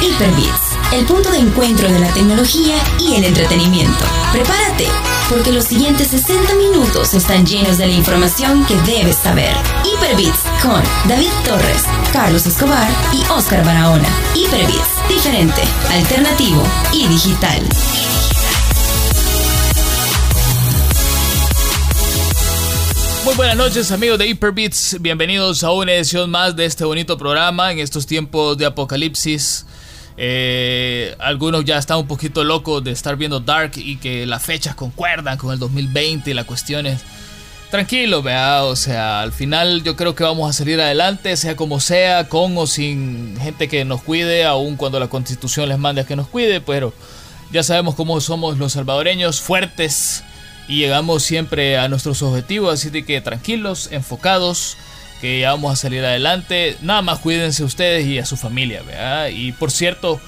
[0.00, 4.04] Hyperbits, el punto de encuentro de la tecnología y el entretenimiento.
[4.32, 4.86] Prepárate,
[5.28, 9.54] porque los siguientes 60 minutos están llenos de la información que debes saber.
[9.84, 14.08] Hyperbits con David Torres, Carlos Escobar y Oscar Barahona.
[14.34, 17.62] Hyperbits, diferente, alternativo y digital.
[23.26, 27.72] Muy buenas noches amigos de Hyperbits, bienvenidos a una edición más de este bonito programa
[27.72, 29.66] en estos tiempos de apocalipsis.
[30.16, 34.76] Eh, algunos ya están un poquito locos de estar viendo Dark y que las fechas
[34.76, 37.02] concuerdan con el 2020 y las cuestiones.
[37.68, 41.80] Tranquilo, vea, o sea, al final yo creo que vamos a salir adelante, sea como
[41.80, 46.06] sea, con o sin gente que nos cuide, aun cuando la constitución les mande a
[46.06, 46.94] que nos cuide, pero
[47.50, 50.22] ya sabemos cómo somos los salvadoreños, fuertes
[50.68, 54.76] y llegamos siempre a nuestros objetivos, así de que tranquilos, enfocados,
[55.20, 56.76] que ya vamos a salir adelante.
[56.82, 59.28] Nada más cuídense ustedes y a su familia, ¿verdad?
[59.28, 60.20] Y por cierto,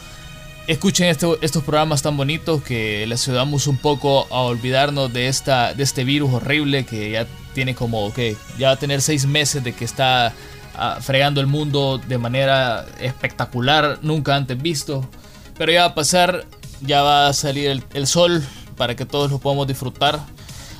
[0.66, 5.74] escuchen este, estos programas tan bonitos que les ayudamos un poco a olvidarnos de, esta,
[5.74, 9.64] de este virus horrible que ya tiene como que ya va a tener seis meses
[9.64, 10.32] de que está
[10.76, 15.08] ah, fregando el mundo de manera espectacular, nunca antes visto.
[15.56, 16.44] Pero ya va a pasar,
[16.80, 18.44] ya va a salir el, el sol,
[18.78, 20.20] para que todos lo podamos disfrutar.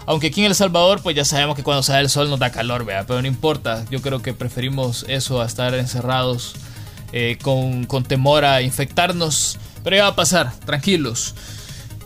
[0.08, 2.50] Aunque aquí en El Salvador, pues ya sabemos que cuando sale el sol nos da
[2.50, 3.04] calor, ¿vea?
[3.06, 3.84] pero no importa.
[3.90, 6.54] Yo creo que preferimos eso a estar encerrados
[7.12, 9.58] eh, con, con temor a infectarnos.
[9.84, 11.34] Pero ya va a pasar, tranquilos.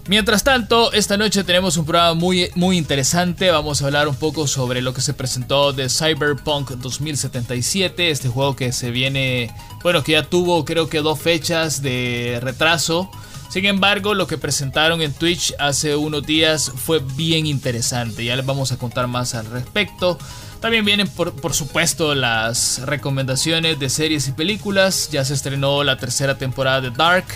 [0.09, 3.53] Mientras tanto, esta noche tenemos un programa muy, muy interesante.
[3.53, 8.11] Vamos a hablar un poco sobre lo que se presentó de Cyberpunk 2077.
[8.11, 13.09] Este juego que se viene, bueno, que ya tuvo creo que dos fechas de retraso.
[13.53, 18.25] Sin embargo, lo que presentaron en Twitch hace unos días fue bien interesante.
[18.25, 20.19] Ya les vamos a contar más al respecto.
[20.61, 25.11] También vienen, por, supuesto, las recomendaciones de series y películas.
[25.13, 27.27] Ya se estrenó la tercera temporada de Dark,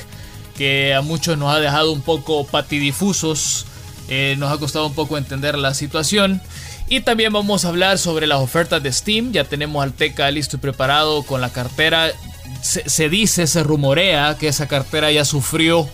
[0.56, 3.66] que a muchos nos ha dejado un poco patidifusos.
[4.08, 6.40] Eh, nos ha costado un poco entender la situación.
[6.88, 9.32] Y también vamos a hablar sobre las ofertas de Steam.
[9.32, 12.10] Ya tenemos al Teca listo y preparado con la cartera.
[12.66, 15.88] Se, dice, se rumorea que esa cartera ya sufrió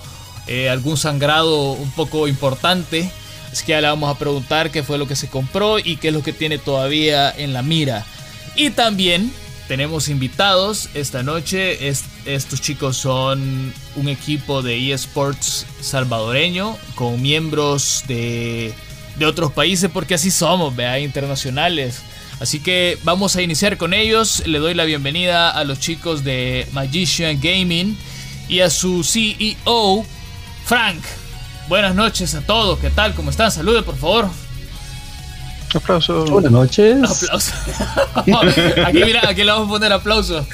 [0.46, 3.10] eh, algún sangrado un poco importante.
[3.50, 6.08] Así que ya le vamos a preguntar qué fue lo que se compró y qué
[6.08, 8.06] es lo que tiene todavía en la mira.
[8.56, 9.30] Y también
[9.68, 11.88] tenemos invitados esta noche.
[11.88, 18.72] Es, estos chicos son un equipo de eSports salvadoreño con miembros de,
[19.18, 22.00] de otros países porque así somos, vea, internacionales.
[22.42, 24.42] Así que vamos a iniciar con ellos.
[24.46, 27.96] Le doy la bienvenida a los chicos de Magician Gaming
[28.48, 30.04] y a su CEO,
[30.64, 30.98] Frank,
[31.68, 32.80] buenas noches a todos.
[32.80, 33.14] ¿Qué tal?
[33.14, 33.52] ¿Cómo están?
[33.52, 34.26] Salude, por favor.
[35.72, 36.30] Aplausos.
[36.30, 36.96] Buenas noches.
[36.96, 37.52] Aplausos.
[38.86, 40.44] aquí, mira, aquí le vamos a poner aplausos.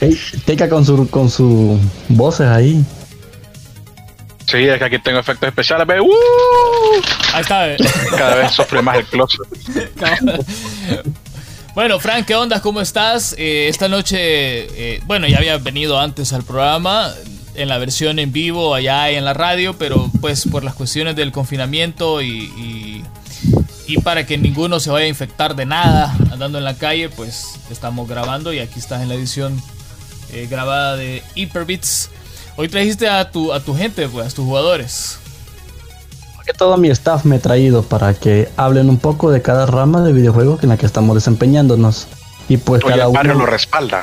[0.00, 2.84] hey, Teca con su con sus voces ahí.
[4.48, 5.86] Sí, es que aquí tengo efectos especiales.
[5.86, 6.00] Ve.
[6.00, 6.08] ¡Uh!
[7.34, 7.76] Ahí está.
[8.16, 9.46] Cada vez sufre más el closet.
[11.74, 12.60] Bueno, Frank, ¿qué onda?
[12.60, 13.36] ¿Cómo estás?
[13.38, 17.12] Eh, esta noche, eh, bueno, ya había venido antes al programa,
[17.54, 21.30] en la versión en vivo, allá en la radio, pero pues por las cuestiones del
[21.30, 23.04] confinamiento y, y,
[23.86, 27.60] y, para que ninguno se vaya a infectar de nada andando en la calle, pues
[27.70, 29.62] estamos grabando y aquí estás en la edición
[30.32, 32.10] eh, grabada de Hyperbits.
[32.60, 35.18] Hoy trajiste a tu, a tu gente, pues, a tus jugadores
[36.44, 40.00] que todo mi staff me he traído para que hablen un poco de cada rama
[40.02, 42.06] de videojuegos en la que estamos desempeñándonos.
[42.48, 43.40] Y pues Oye, cada el uno.
[43.40, 44.02] lo respalda.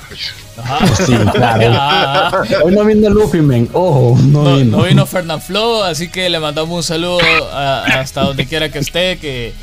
[0.56, 0.78] Ajá.
[0.78, 1.72] Pues sí, claro.
[1.74, 3.68] Ah, Hoy no vino Luffy, men.
[3.74, 4.78] Ojo, no, no, vino.
[4.78, 7.18] no vino Fernand Flo, así que le mandamos un saludo
[7.52, 9.56] a- hasta donde quiera que esté, que,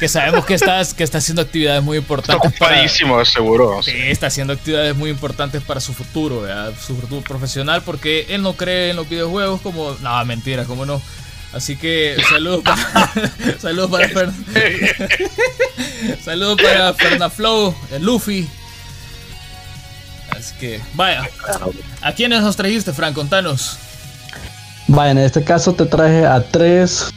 [0.00, 3.82] que sabemos que estás que está haciendo actividades muy Está importantes para, ocupadísimo, seguro.
[3.82, 6.72] Sí, está haciendo actividades muy importantes para su futuro, ¿verdad?
[6.84, 9.92] su futuro profesional, porque él no cree en los videojuegos como...
[10.00, 11.00] No, mentira, como no.
[11.52, 13.12] Así que saludos para,
[13.60, 14.32] saludos para, Fer-
[16.24, 18.48] saludos para Fernaflow, el Luffy.
[20.30, 21.28] Así que, vaya.
[22.00, 23.14] ¿A quiénes nos trajiste, Frank?
[23.14, 23.76] Contanos.
[24.86, 27.12] Vaya, en este caso te traje a tres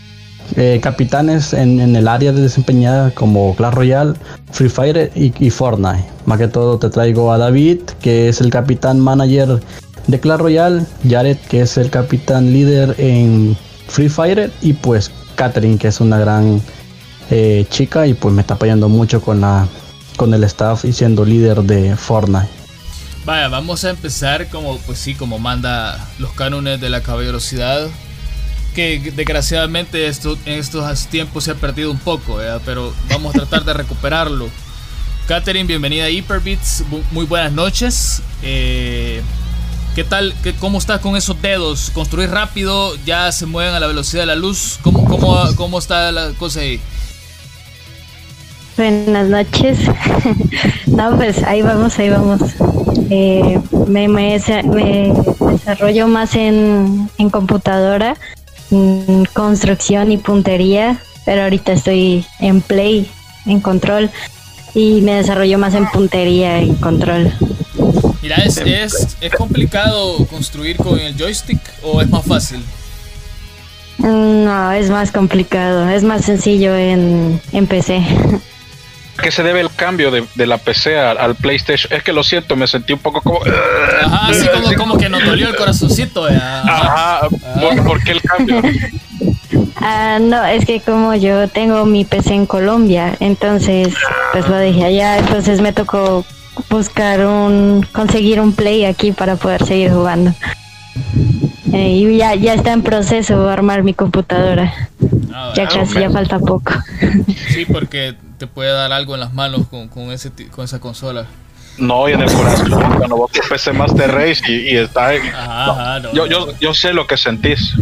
[0.56, 4.14] eh, capitanes en, el área de desempeñada como Clash Royale,
[4.52, 6.06] Free Fire y, Fortnite.
[6.26, 9.62] Más que todo te traigo a David, que es el capitán manager
[10.08, 13.58] de Clash Royale, Jared, que es el capitán líder en
[13.88, 16.62] Free Fire, y pues Catherine, que es una gran
[17.30, 19.68] eh, chica y pues me está apoyando mucho con la
[20.18, 22.64] con el staff y siendo líder de Fortnite.
[23.26, 27.88] Vaya, vamos a empezar como, pues sí, como manda los cánones de la caballerosidad.
[28.74, 32.62] Que desgraciadamente esto, en estos tiempos se ha perdido un poco, ¿verdad?
[32.66, 34.50] pero vamos a tratar de recuperarlo.
[35.28, 36.84] Katherine, bienvenida a Hyperbits.
[37.12, 38.22] Muy buenas noches.
[38.42, 39.22] Eh,
[39.96, 40.34] ¿Qué tal?
[40.42, 41.92] Qué, ¿Cómo estás con esos dedos?
[41.92, 42.96] ¿Construir rápido?
[43.06, 44.80] ¿Ya se mueven a la velocidad de la luz?
[44.82, 46.82] ¿Cómo, cómo, cómo está la cosa ahí?
[48.76, 49.78] Buenas noches.
[50.88, 52.42] no, pues ahí vamos, ahí vamos.
[53.12, 54.42] Eh, me, me,
[55.52, 58.18] desarrollo más en, en computadora,
[59.34, 63.10] construcción y puntería, pero ahorita estoy en play,
[63.46, 64.10] en control,
[64.74, 67.32] y me desarrollo más en puntería y control.
[68.22, 72.64] Mira, ¿es, es, ¿es complicado construir con el joystick o es más fácil?
[73.98, 78.02] No, es más complicado, es más sencillo en, en PC.
[79.18, 81.92] ¿A qué se debe el cambio de, de la PC al, PlayStation?
[81.94, 83.40] Es que lo siento, me sentí un poco como.
[83.44, 86.30] Ajá, así como, como que nos dolió el corazoncito.
[86.30, 86.36] Eh.
[86.36, 87.28] Ajá,
[87.86, 88.62] ¿Por, qué el cambio?
[89.86, 93.94] Ah, no, es que como yo tengo mi PC en Colombia, entonces
[94.32, 96.26] pues lo dejé allá, entonces me tocó
[96.70, 100.34] buscar un, conseguir un play aquí para poder seguir jugando.
[101.74, 104.74] Eh, y ya, ya está en proceso armar mi computadora.
[105.34, 106.72] Ah, ya casi, ya falta poco.
[107.50, 111.28] Sí, porque te puede dar algo en las manos con, con, ese, con esa consola.
[111.78, 115.20] No, y en el corazón, cuando vos PC Master Race y, y está ahí.
[116.14, 117.74] yo, yo, yo, sé lo que sentís.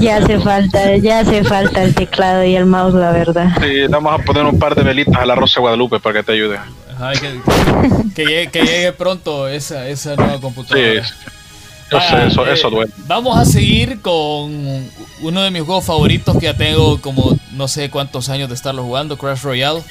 [0.00, 3.52] Ya hace falta, ya hace falta el teclado y el mouse, la verdad.
[3.60, 6.32] Sí, vamos a poner un par de velitas a la Rosa Guadalupe para que te
[6.32, 6.58] ayude.
[8.14, 11.04] que, llegue, que, llegue, pronto esa, esa nueva computadora.
[11.04, 11.14] Sí.
[11.92, 12.92] Ah, eso, eso, duele.
[13.06, 14.88] Vamos a seguir con
[15.22, 18.82] uno de mis juegos favoritos que ya tengo como no sé cuántos años de estarlo
[18.82, 19.82] jugando, Crash Royale.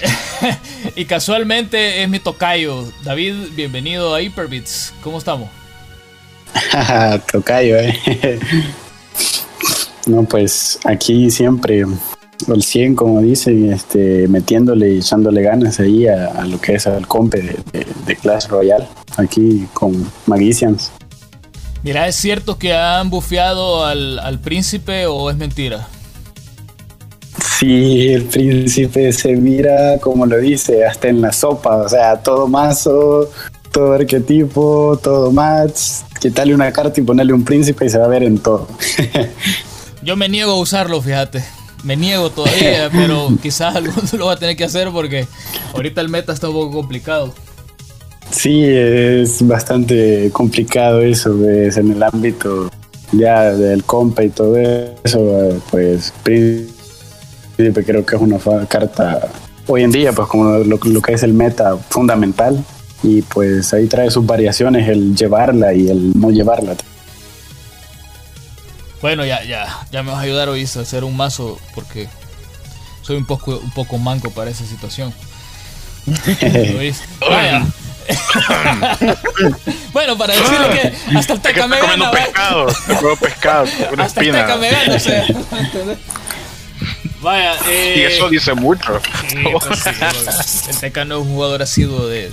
[0.96, 2.84] y casualmente es mi tocayo.
[3.04, 4.92] David, bienvenido a Hyperbits.
[5.02, 5.48] ¿Cómo estamos?
[7.32, 7.98] tocayo, eh.
[10.06, 11.84] no, pues aquí siempre
[12.48, 17.06] el 100, como dicen, este, metiéndole y echándole ganas ahí a, lo que es el
[17.06, 17.42] compe
[17.72, 18.86] de, Clash Royale,
[19.16, 20.92] aquí con Magicians.
[21.82, 25.88] Mira, ¿es cierto que han bufeado al, al príncipe o es mentira?
[27.58, 32.48] Sí, el príncipe se mira, como lo dice, hasta en la sopa, o sea, todo
[32.48, 33.30] mazo,
[33.72, 35.80] todo arquetipo, todo match,
[36.20, 38.68] quitarle una carta y ponerle un príncipe y se va a ver en todo.
[40.02, 41.44] Yo me niego a usarlo, fíjate.
[41.82, 45.26] Me niego todavía, pero quizás alguno lo va a tener que hacer porque
[45.74, 47.34] ahorita el meta está un poco complicado.
[48.30, 52.70] Sí, es bastante complicado eso, es en el ámbito
[53.12, 59.28] ya del compa y todo eso, pues príncipe creo que es una carta
[59.66, 62.64] hoy en día, pues como lo, que es el meta fundamental.
[63.02, 66.74] Y pues ahí trae sus variaciones el llevarla y el no llevarla.
[69.02, 72.08] Bueno, ya, ya, ya me vas a ayudar hoy a hacer un mazo porque
[73.02, 75.12] soy un poco, un poco manco para esa situación.
[79.92, 82.10] bueno, para decirle que hasta el teca me gana.
[82.10, 82.66] pescado,
[83.20, 83.66] pescado,
[83.98, 85.26] hasta el teca me gana, o sea,
[87.22, 89.00] Vaya, eh, y eso dice mucho.
[89.52, 89.86] Pues
[90.68, 92.30] el Teca no es un jugador asiduo de,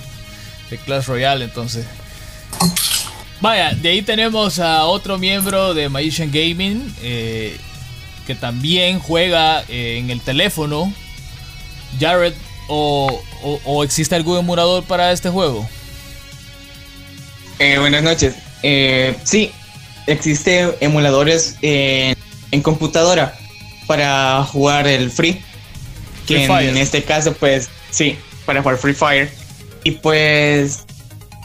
[0.69, 1.85] de Clash Royale, entonces.
[3.41, 7.57] Vaya, de ahí tenemos a otro miembro de Magician Gaming eh,
[8.27, 10.93] que también juega eh, en el teléfono.
[11.99, 12.33] Jared,
[12.67, 13.21] o,
[13.65, 15.67] o, existe algún emulador para este juego?
[17.79, 18.35] buenas noches.
[19.23, 19.51] sí,
[20.07, 23.35] existe emuladores en computadora
[23.87, 25.41] para jugar el Free.
[26.27, 29.29] Que en, este caso, pues, sí, para jugar Free Fire.
[29.83, 30.85] Y pues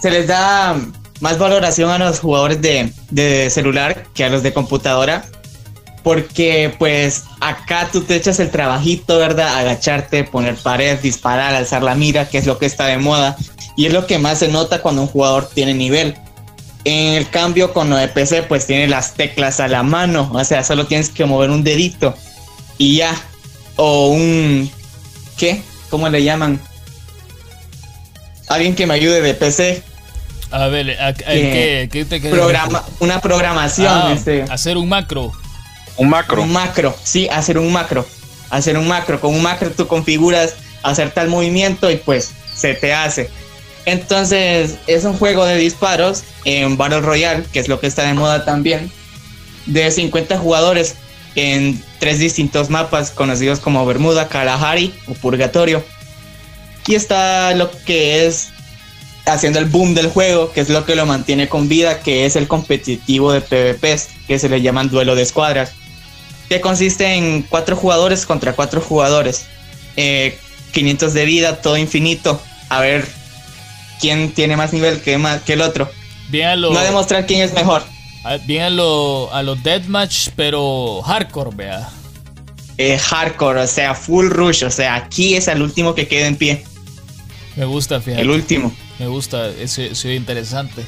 [0.00, 0.76] se les da
[1.20, 5.24] más valoración a los jugadores de, de celular que a los de computadora.
[6.02, 9.58] Porque pues acá tú te echas el trabajito, ¿verdad?
[9.58, 13.36] Agacharte, poner pared, disparar, alzar la mira, que es lo que está de moda.
[13.76, 16.16] Y es lo que más se nota cuando un jugador tiene nivel.
[16.84, 20.30] En el cambio con lo de PC, pues tiene las teclas a la mano.
[20.32, 22.14] O sea, solo tienes que mover un dedito
[22.78, 23.14] y ya.
[23.76, 24.70] O un...
[25.36, 25.62] ¿Qué?
[25.90, 26.60] ¿Cómo le llaman?
[28.48, 29.82] Alguien que me ayude de PC.
[30.50, 33.92] A ver, ¿qué, qué te programa, Una programación.
[33.92, 34.42] Ah, este.
[34.48, 35.32] Hacer un macro.
[35.98, 36.42] Un macro.
[36.42, 38.06] Un macro, sí, hacer un macro.
[38.50, 39.20] Hacer un macro.
[39.20, 43.28] Con un macro tú configuras hacer tal movimiento y pues se te hace.
[43.84, 48.14] Entonces es un juego de disparos en Battle Royale, que es lo que está de
[48.14, 48.90] moda también,
[49.66, 50.94] de 50 jugadores
[51.34, 55.84] en tres distintos mapas conocidos como Bermuda, Kalahari o Purgatorio.
[56.86, 58.48] Y está lo que es
[59.26, 62.36] haciendo el boom del juego, que es lo que lo mantiene con vida, que es
[62.36, 65.72] el competitivo de PvPs, que se le llaman duelo de escuadras,
[66.48, 69.46] que consiste en cuatro jugadores contra cuatro jugadores.
[69.96, 70.38] Eh,
[70.72, 72.40] 500 de vida, todo infinito.
[72.68, 73.06] A ver
[74.00, 75.90] quién tiene más nivel que, más, que el otro.
[76.28, 77.82] Bien no demostrar quién es mejor.
[78.46, 81.88] Bien a los a deathmatch, pero hardcore, vea.
[82.76, 86.36] Eh, hardcore, o sea, full rush, o sea, aquí es el último que queda en
[86.36, 86.64] pie.
[87.56, 88.22] Me gusta, fíjate.
[88.22, 88.72] El último.
[88.98, 90.84] Me gusta, eso es interesante.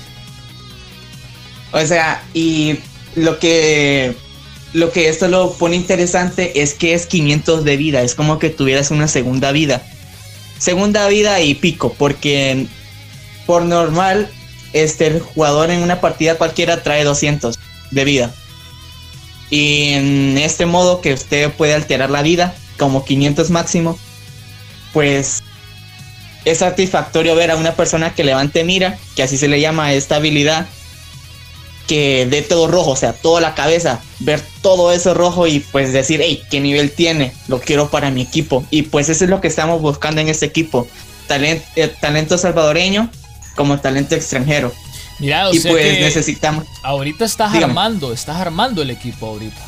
[1.72, 2.78] O sea, y
[3.16, 4.14] lo que
[4.72, 8.50] lo que esto lo pone interesante es que es 500 de vida, es como que
[8.50, 9.82] tuvieras una segunda vida.
[10.58, 12.66] Segunda vida y pico, porque
[13.46, 14.30] por normal
[14.72, 17.58] este el jugador en una partida cualquiera trae 200
[17.90, 18.34] de vida.
[19.50, 23.98] Y en este modo que usted puede alterar la vida como 500 máximo,
[24.92, 25.42] pues
[26.44, 30.16] es satisfactorio ver a una persona que levante mira, que así se le llama esta
[30.16, 30.66] habilidad,
[31.90, 35.92] que dé todo rojo, o sea, toda la cabeza, ver todo eso rojo y pues
[35.92, 37.32] decir, hey, ¿qué nivel tiene?
[37.48, 38.64] Lo quiero para mi equipo.
[38.70, 40.86] Y pues eso es lo que estamos buscando en este equipo.
[41.26, 43.10] Talent, eh, talento salvadoreño
[43.56, 44.72] como talento extranjero.
[45.18, 46.64] Mira, o y pues necesitamos.
[46.84, 49.60] Ahorita estás armando, estás armando el equipo ahorita.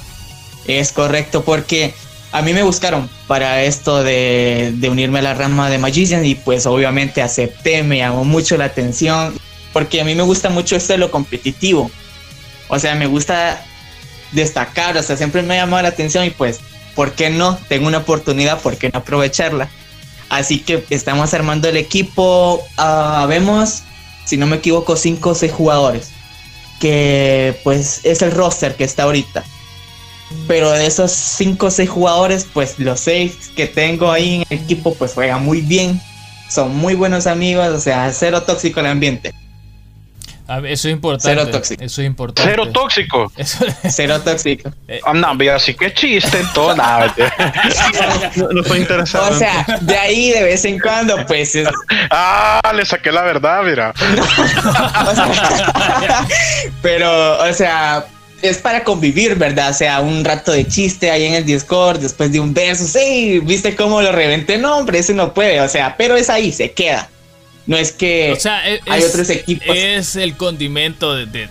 [0.69, 1.93] Es correcto, porque
[2.31, 6.37] a mí me buscaron para esto de, de unirme a la rama de Magician y
[6.37, 9.35] pues obviamente acepté, me llamó mucho la atención,
[9.73, 11.91] porque a mí me gusta mucho esto de lo competitivo.
[12.73, 13.63] O sea, me gusta
[14.33, 16.59] destacar, o sea, siempre me ha llamado la atención y pues,
[16.95, 17.59] ¿por qué no?
[17.69, 19.69] Tengo una oportunidad, ¿por qué no aprovecharla?
[20.31, 23.83] Así que estamos armando el equipo, uh, vemos,
[24.25, 26.13] si no me equivoco, 5 o 6 jugadores,
[26.81, 29.45] que pues es el roster que está ahorita.
[30.49, 34.65] Pero de esos 5 o 6 jugadores, pues los 6 que tengo ahí en el
[34.65, 36.01] equipo, pues juegan muy bien,
[36.49, 39.35] son muy buenos amigos, o sea, cero tóxico el ambiente.
[40.49, 41.29] Eso es importante.
[41.29, 41.83] Cero tóxico.
[41.83, 42.51] Eso es importante.
[42.51, 43.33] Cero tóxico.
[43.89, 44.71] Cero tóxico.
[44.89, 47.15] Eh, ah, no, mira, así que chiste todo, nada.
[48.37, 49.35] no, no estoy interesado.
[49.35, 51.57] O sea, de ahí de vez en cuando, pues.
[52.11, 53.93] Ah, le saqué la verdad, mira.
[56.83, 58.05] pero, o sea,
[58.43, 59.71] es para convivir, ¿verdad?
[59.71, 63.41] O sea, un rato de chiste ahí en el Discord, después de un verso, sí,
[63.41, 64.59] ¿viste cómo lo reventé?
[64.59, 67.09] No, hombre, eso no puede, o sea, pero es ahí, se queda.
[67.67, 68.37] No es que
[68.87, 69.77] hay otros equipos.
[69.77, 71.49] Es el condimento de,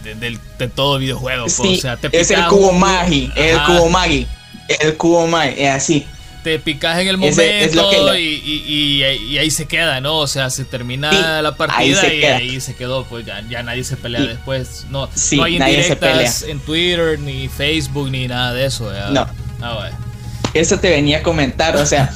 [0.75, 1.45] todo videojuego.
[1.45, 4.27] Pues, o sea, es el cubo magi, el cubo magi,
[4.67, 6.05] el cubo magi, es así.
[6.43, 9.03] Te picas en el momento y,
[9.37, 10.17] ahí se queda, ¿no?
[10.17, 14.21] O sea, se termina la partida y ahí se quedó, pues ya, nadie se pelea
[14.21, 14.85] después.
[14.89, 18.91] No, no hay indirectas en Twitter, ni Facebook, ni nada de eso.
[19.11, 19.27] No.
[19.61, 19.91] Ah,
[20.53, 22.13] eso te venía a comentar, o sea,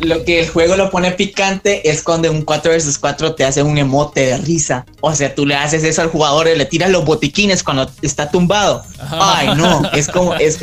[0.00, 3.62] lo que el juego lo pone picante es cuando un 4 vs 4 te hace
[3.62, 4.84] un emote de risa.
[5.00, 8.30] O sea, tú le haces eso al jugador y le tiras los botiquines cuando está
[8.30, 8.82] tumbado.
[9.10, 10.58] Ay, no, es como, es,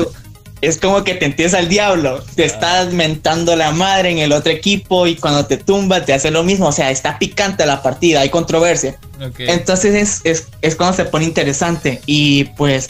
[0.61, 2.23] es como que te entiendes al diablo.
[2.35, 6.29] Te estás mentando la madre en el otro equipo y cuando te tumba te hace
[6.29, 6.67] lo mismo.
[6.67, 8.97] O sea, está picante la partida, hay controversia.
[9.37, 12.01] Entonces es, es, es cuando se pone interesante.
[12.05, 12.89] Y pues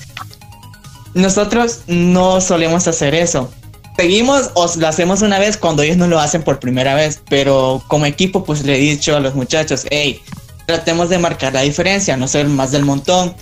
[1.13, 3.51] nosotros no solemos hacer eso
[3.97, 7.83] seguimos o lo hacemos una vez cuando ellos no lo hacen por primera vez, pero
[7.87, 10.21] como equipo pues le he dicho a los muchachos, hey,
[10.65, 13.35] tratemos de marcar la diferencia, no ser más del montón.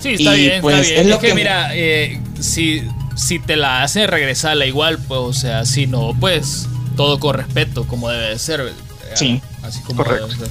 [0.00, 1.00] Sí, está bien, pues, está bien.
[1.00, 2.82] Es, lo que, mira, eh, si,
[3.16, 7.86] si te la hacen regresarla igual, pues, o sea, si no, pues todo con respeto,
[7.86, 8.72] como debe de ser.
[9.14, 10.28] Sí, así como Correcto.
[10.28, 10.48] debe ser.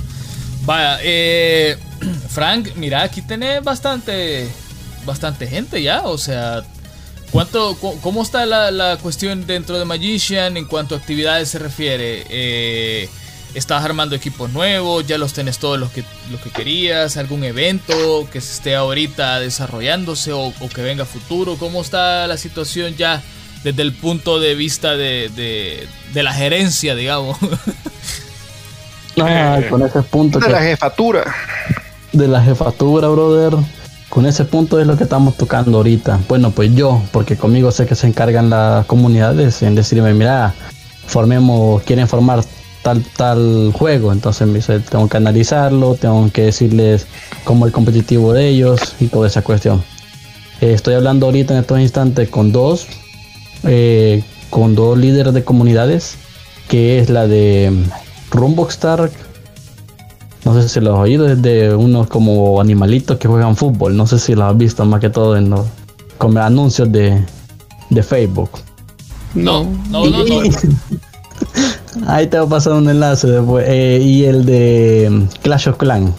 [0.65, 1.77] Vaya, eh,
[2.29, 4.49] Frank, mira, aquí tenés bastante,
[5.05, 6.63] bastante gente ya, o sea,
[7.35, 12.25] ¿Cuánto, ¿Cómo está la, cuestión dentro de Magician en cuanto a actividades se refiere?
[12.29, 13.09] Eh,
[13.53, 15.05] ¿Estás armando equipos nuevos?
[15.05, 17.17] ¿Ya los tenés todos los que, los que querías?
[17.17, 21.57] ¿Algún evento que se esté ahorita desarrollándose o, que venga futuro?
[21.57, 23.21] ¿Cómo está la situación ya
[23.65, 27.37] desde el punto de vista de, la gerencia, digamos?
[29.17, 30.39] Ah, con ese punto.
[30.39, 31.33] De la jefatura.
[32.11, 33.55] De la jefatura, brother
[34.15, 36.21] con ese punto es lo que estamos tocando ahorita.
[36.29, 40.55] Bueno, pues yo, porque conmigo sé que se encargan las comunidades en decirme, mira,
[41.05, 42.41] formemos, quieren formar
[42.81, 44.13] tal, tal juego.
[44.13, 47.07] Entonces me dice, tengo que analizarlo, tengo que decirles
[47.43, 49.83] cómo el competitivo de ellos y toda esa cuestión.
[50.61, 52.87] Eh, estoy hablando ahorita en estos instantes con dos,
[53.63, 56.15] eh, con dos líderes de comunidades,
[56.69, 57.83] que es la de
[58.31, 59.11] Rumboxstar
[60.45, 63.97] no sé si lo has oído, es de unos como animalitos que juegan fútbol.
[63.97, 65.65] No sé si lo has visto más que todo en los
[66.19, 67.23] como anuncios de,
[68.03, 68.51] Facebook.
[69.33, 70.41] No, no, no, no.
[72.07, 73.65] Ahí te voy a pasar un enlace después.
[73.67, 76.11] Eh, y el de mm, Clash of Clans.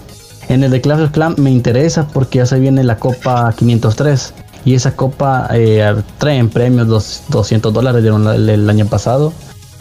[0.49, 4.35] En el de Clash of Clans me interesa porque ya se viene la Copa 503.
[4.65, 9.33] Y esa copa eh, trae en premios 200 dólares el, el año pasado.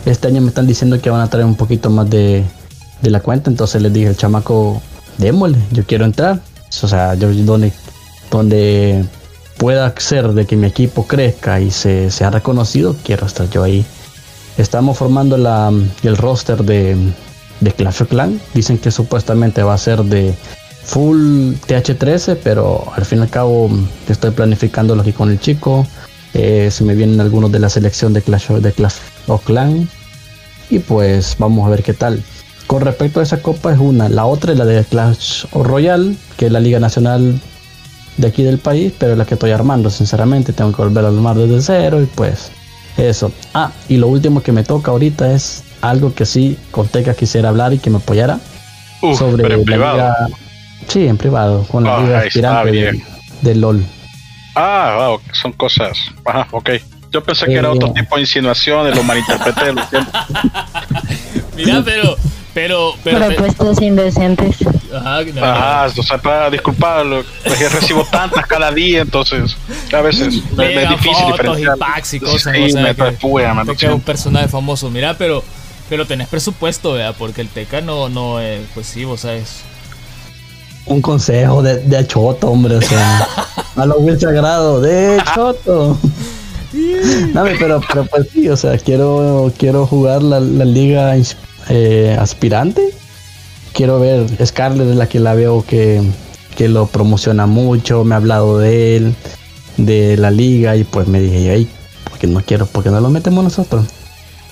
[0.05, 2.45] Este año me están diciendo que van a traer un poquito más de,
[3.01, 4.81] de la cuenta, entonces les dije, el chamaco,
[5.17, 6.39] démosle, yo quiero entrar.
[6.83, 7.71] O sea, yo donde,
[8.31, 9.05] donde
[9.57, 13.85] pueda ser de que mi equipo crezca y se sea reconocido, quiero estar yo ahí.
[14.57, 15.71] Estamos formando la,
[16.03, 16.95] el roster de,
[17.59, 18.39] de Clash of Clan.
[18.53, 20.33] Dicen que supuestamente va a ser de
[20.83, 23.69] full TH13, pero al fin y al cabo
[24.07, 25.85] estoy planificándolo aquí con el chico.
[26.33, 28.95] Eh, se me vienen algunos de la selección de Clash de Clash
[29.27, 29.89] of Clan.
[30.69, 32.23] Y pues vamos a ver qué tal.
[32.67, 34.09] Con respecto a esa copa es una.
[34.09, 37.39] La otra es la de Clash Royale, que es la Liga Nacional
[38.17, 40.53] de aquí del país, pero es la que estoy armando, sinceramente.
[40.53, 42.51] Tengo que volver a armar desde cero y pues
[42.97, 43.31] eso.
[43.53, 47.73] Ah, y lo último que me toca ahorita es algo que sí Conteca quisiera hablar
[47.73, 48.39] y que me apoyara.
[49.17, 49.97] sobre en privado.
[49.97, 50.15] Liga,
[50.87, 53.03] sí, en privado, con la liga aspirante
[53.41, 53.85] de, LOL.
[54.55, 55.97] Ah, wow, son cosas.
[56.25, 56.71] Ajá, ok.
[57.11, 59.73] Yo pensé que era otro eh, tipo de insinuaciones, lo malinterpreté.
[61.55, 62.17] Mira, pero
[62.55, 64.55] pero, pero, Propuestos indecentes.
[64.95, 69.57] Ajá, no, Ajá, o sea, para disculparlo, pues recibo tantas cada día, entonces
[69.93, 71.75] a veces me, es difícil diferenciar.
[71.75, 74.89] y packs y cosas, sí, o sea, me que, que es un personaje famoso.
[74.89, 75.43] Mira, pero
[75.89, 79.57] pero tenés presupuesto, vea, porque el Teca no, no es, pues sí, vos sabes.
[80.85, 83.27] Un consejo de, de choto, hombre, o sea,
[83.75, 85.97] a lo muy sagrado, de choto.
[87.33, 91.17] no, pero, pero pues sí, o sea, quiero, quiero jugar la, la liga
[91.69, 92.81] eh, aspirante.
[93.73, 96.01] Quiero ver, Scarlett es la que la veo que,
[96.55, 99.15] que lo promociona mucho, me ha hablado de él,
[99.77, 101.67] de la liga y pues me dije, ay,
[102.09, 103.85] porque no quiero, porque no lo metemos nosotros.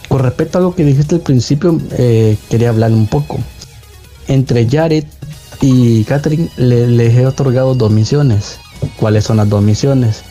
[0.10, 3.40] Con respecto a lo que dijiste al principio, eh, quería hablar un poco.
[4.28, 5.06] Entre Jared
[5.62, 8.60] y Catherine le, les he otorgado dos misiones.
[9.00, 10.24] ¿Cuáles son las dos misiones?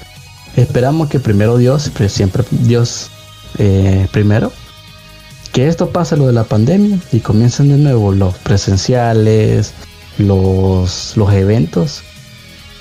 [0.56, 3.08] Esperamos que primero Dios, siempre Dios
[3.58, 4.52] eh, primero,
[5.52, 9.74] que esto pase lo de la pandemia y comiencen de nuevo los presenciales,
[10.18, 12.02] los, los eventos,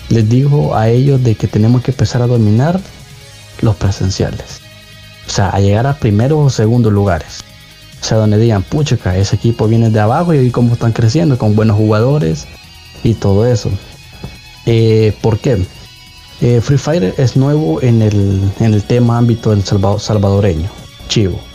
[0.10, 2.80] les digo a ellos de que tenemos que empezar a dominar
[3.62, 4.62] los presenciales.
[5.28, 7.44] O sea, a llegar a primeros o segundos lugares.
[8.02, 11.56] O sea, donde digan, pucha, ese equipo viene de abajo y cómo están creciendo con
[11.56, 12.48] buenos jugadores
[13.04, 13.70] y todo eso.
[14.66, 15.66] Eh, ¿Por qué?
[16.40, 20.70] Eh, Free Fire es nuevo en el, en el tema ámbito del salvadoreño,
[21.08, 21.51] chivo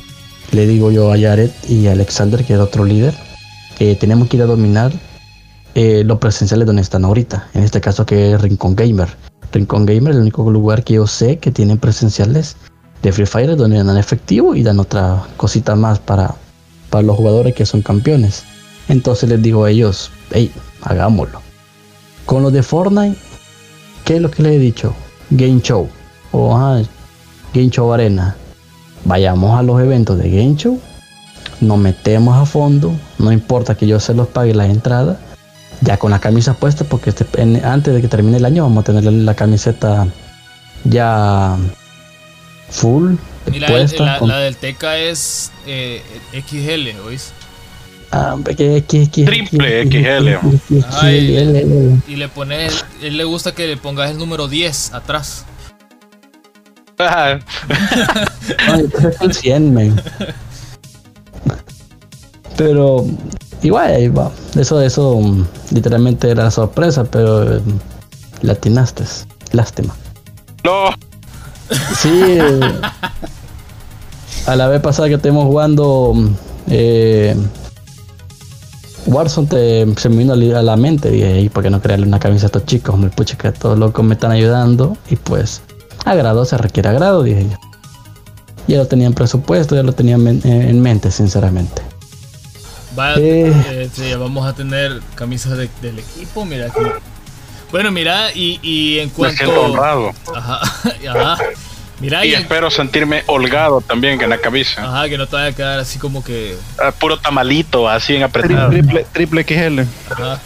[0.52, 3.14] le digo yo a Jared y a Alexander, que es otro líder,
[3.78, 4.92] que tenemos que ir a dominar
[5.74, 7.48] eh, los presenciales donde están ahorita.
[7.54, 9.08] En este caso que es Rincón Gamer.
[9.52, 12.56] Rincón Gamer es el único lugar que yo sé que tienen presenciales
[13.02, 16.34] de Free Fire donde dan efectivo y dan otra cosita más para,
[16.90, 18.44] para los jugadores que son campeones.
[18.88, 20.50] Entonces les digo a ellos, hey,
[20.82, 21.40] hagámoslo.
[22.24, 23.18] Con los de Fortnite,
[24.04, 24.94] ¿qué es lo que les he dicho?
[25.30, 25.88] Game Show.
[26.32, 26.56] O
[27.52, 28.36] Game Show Arena
[29.06, 30.80] vayamos a los eventos de Game Show,
[31.60, 35.18] nos metemos a fondo, no importa que yo se los pague la entrada,
[35.80, 37.26] ya con la camisa puesta, porque este,
[37.64, 40.06] antes de que termine el año vamos a tener la, camiseta
[40.84, 41.56] ya
[42.68, 43.14] full.
[43.52, 47.32] Y la, puesta, la, del Teca es eh, XL, ¿oís?
[48.10, 50.28] Ah, Triple XL.
[52.08, 55.44] y, le pones, él le gusta que le pongas el número 10 atrás.
[59.20, 60.02] El 100,
[62.56, 63.04] Pero
[63.62, 65.20] igual, eso, eso
[65.70, 67.60] literalmente era sorpresa, pero
[68.42, 69.04] latinaste.
[69.52, 69.94] Lástima.
[70.64, 70.90] No.
[71.96, 72.38] Sí.
[74.46, 76.14] a la vez pasada que estemos jugando
[76.68, 77.36] eh,
[79.06, 82.46] Warzone te, se me vino a la mente y ¿por qué no crearle una camisa
[82.46, 82.98] a estos chicos?
[82.98, 85.62] Me pucha que todos locos me están ayudando y pues
[86.06, 87.58] Agrado se requiere agrado, dije yo.
[88.68, 91.82] Ya lo tenían presupuesto, ya lo tenían en mente, sinceramente.
[93.18, 93.52] Eh.
[93.68, 96.68] Eh, sí, vamos a tener camisas del equipo, mira
[97.70, 99.32] Bueno, mira, y, en cuanto...
[99.32, 100.12] Me siento honrado.
[100.34, 100.60] Ajá,
[101.10, 101.38] ajá.
[102.00, 104.84] Mira, y, espero sentirme holgado también en la camisa.
[104.84, 106.56] Ajá, que no te vaya a quedar así como que...
[106.78, 108.70] Ah, puro tamalito, así en apretado.
[108.70, 109.80] Triple, triple XL.
[110.12, 110.40] Ajá.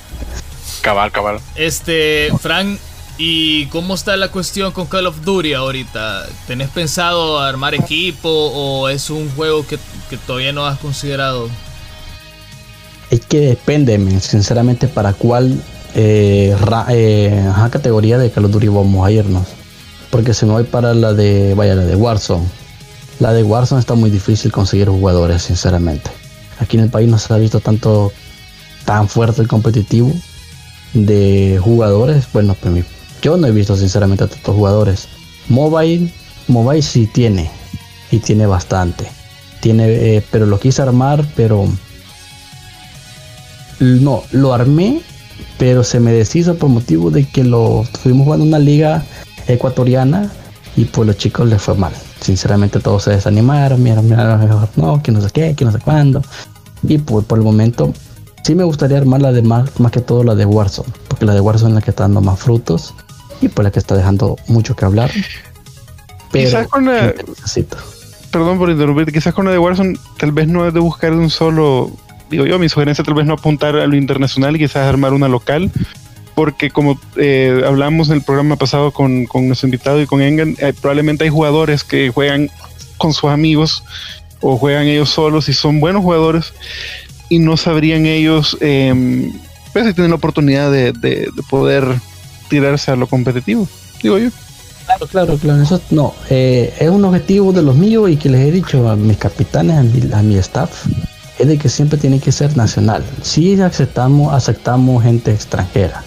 [0.82, 1.40] Cabal, cabal.
[1.56, 2.78] Este, Frank,
[3.22, 6.26] ¿Y cómo está la cuestión con Call of Duty ahorita?
[6.46, 9.78] ¿Tenés pensado armar equipo o es un juego que,
[10.26, 11.50] todavía no has considerado?
[13.10, 15.62] Es que depende, sinceramente, para cuál
[15.94, 16.56] eh,
[16.88, 19.46] eh categoría de Call of Duty vamos a irnos.
[20.08, 22.48] Porque si no voy para la de, vaya, la de Warzone.
[23.18, 26.10] La de Warzone está muy difícil conseguir jugadores, sinceramente.
[26.58, 28.14] Aquí en el país no se ha visto tanto,
[28.86, 30.10] tan fuerte el competitivo
[30.94, 32.24] de jugadores.
[32.32, 32.82] Bueno, pues mi
[33.22, 35.08] yo no he visto sinceramente a tantos jugadores.
[35.48, 36.12] Mobile,
[36.48, 37.50] mobile sí tiene.
[38.10, 39.06] Y tiene bastante.
[39.60, 41.68] Tiene, eh, pero lo quise armar, pero
[43.78, 45.00] no, lo armé,
[45.58, 49.04] pero se me deshizo por motivo de que lo fuimos jugando una liga
[49.46, 50.30] ecuatoriana
[50.76, 51.92] y pues los chicos les fue mal.
[52.20, 56.22] Sinceramente todos se desanimaron, mira, mira, no, que no sé qué, que no sé cuándo.
[56.82, 57.92] Y pues por el momento
[58.44, 61.34] sí me gustaría armar la de más, más que todo la de Warzone, porque la
[61.34, 62.94] de Warzone es la que está dando más frutos
[63.40, 65.10] y pues la que está dejando mucho que hablar.
[66.30, 67.14] Pero quizás con la,
[68.30, 71.30] Perdón por interrumpir, quizás con la de Warzone tal vez no es de buscar un
[71.30, 71.90] solo,
[72.30, 75.26] digo yo, mi sugerencia tal vez no apuntar a lo internacional y quizás armar una
[75.26, 75.72] local,
[76.36, 80.54] porque como eh, hablamos en el programa pasado con, con nuestro invitado y con Engan,
[80.58, 82.50] eh, probablemente hay jugadores que juegan
[82.98, 83.82] con sus amigos
[84.40, 86.52] o juegan ellos solos y son buenos jugadores
[87.28, 89.32] y no sabrían ellos eh,
[89.72, 91.84] pues si tienen la oportunidad de, poder
[92.50, 93.66] tirarse a lo competitivo,
[94.02, 94.28] digo yo.
[94.84, 95.62] Claro, claro, claro.
[95.62, 98.96] Eso no, eh, es un objetivo de los míos y que les he dicho a
[98.96, 99.78] mis capitanes,
[100.12, 100.86] a mi, staff,
[101.38, 103.02] es de que siempre tiene que ser nacional.
[103.22, 106.02] Sí aceptamos, aceptamos gente extranjera,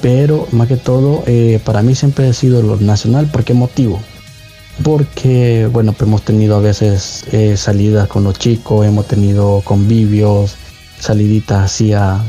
[0.00, 3.26] pero más que todo, eh, para mí siempre ha sido lo nacional.
[3.26, 4.00] ¿Por qué motivo?
[4.82, 10.56] porque bueno pues hemos tenido a veces eh, salidas con los chicos hemos tenido convivios
[11.00, 12.20] saliditas hacia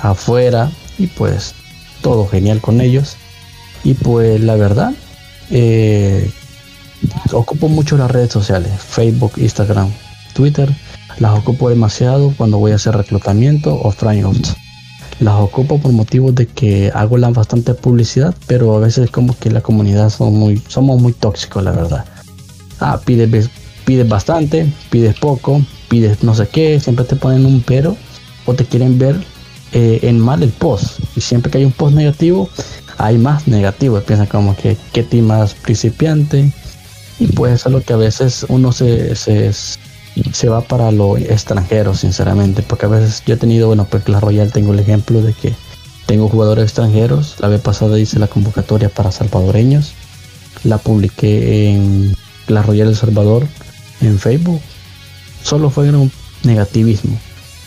[0.00, 1.54] afuera y pues
[2.02, 3.16] todo genial con ellos.
[3.84, 4.92] Y pues la verdad
[5.50, 6.30] eh,
[7.32, 9.90] ocupo mucho las redes sociales Facebook Instagram
[10.34, 10.70] Twitter.
[11.18, 14.56] Las ocupo demasiado cuando voy a hacer reclutamiento o tryouts.
[15.18, 19.50] Las ocupo por motivos de que hago la bastante publicidad, pero a veces como que
[19.50, 22.06] la comunidad son muy, somos muy tóxicos, la verdad.
[22.78, 23.50] Ah, pides,
[23.84, 25.60] pides bastante, pides poco,
[25.90, 27.96] pides no sé qué, siempre te ponen un pero
[28.46, 29.20] o te quieren ver
[29.72, 31.00] eh, en mal el post.
[31.16, 32.48] Y siempre que hay un post negativo,
[32.98, 34.00] hay más negativo.
[34.00, 36.52] Piensan como que qué team más principiante.
[37.18, 41.16] Y pues eso es lo que a veces uno se, se, se va para lo
[41.18, 45.22] extranjero, sinceramente, porque a veces yo he tenido, bueno, pues la Royal tengo el ejemplo
[45.22, 45.54] de que
[46.06, 47.36] tengo jugadores extranjeros.
[47.38, 49.92] La vez pasada hice la convocatoria para salvadoreños,
[50.64, 52.16] la publiqué en
[52.48, 53.46] la Royal El Salvador
[54.00, 54.60] en Facebook.
[55.42, 56.10] Solo fue un
[56.42, 57.18] negativismo.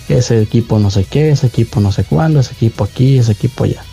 [0.10, 3.64] Ese equipo no sé qué, ese equipo no sé cuándo, ese equipo aquí, ese equipo
[3.64, 3.84] allá.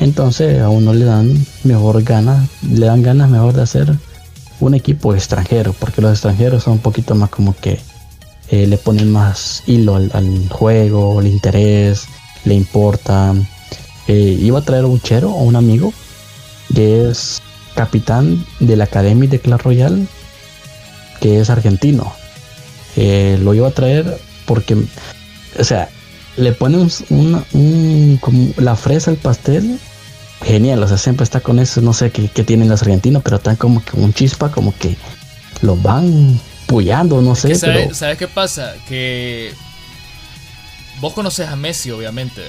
[0.00, 3.94] Entonces a uno le dan mejor ganas, le dan ganas mejor de hacer
[4.60, 7.80] un equipo extranjero, porque los extranjeros son un poquito más como que
[8.50, 12.06] eh, le ponen más hilo al, juego, el interés,
[12.44, 13.34] le importa.
[14.06, 15.92] Eh, iba a traer un chero o un amigo
[16.74, 17.40] que es
[17.74, 20.06] capitán de la Academia de Clash Royale,
[21.20, 22.12] que es argentino.
[22.96, 24.76] Eh, lo iba a traer porque,
[25.58, 25.88] o sea,
[26.36, 29.78] le ponen un, la fresa al pastel.
[30.42, 33.56] Genial, o sea, siempre está con eso, no sé qué, tienen los argentinos, pero están
[33.56, 34.96] como que un chispa, como que
[35.62, 37.54] lo van puyando, no sé.
[37.54, 38.74] ¿Sabes qué pasa?
[38.86, 39.54] Que
[41.00, 42.42] vos conoces a Messi, obviamente.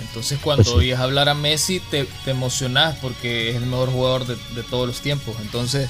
[0.00, 4.62] Entonces cuando pues hablar a Messi te, te emocionás porque es el mejor jugador de,
[4.64, 5.36] todos los tiempos.
[5.40, 5.88] Entonces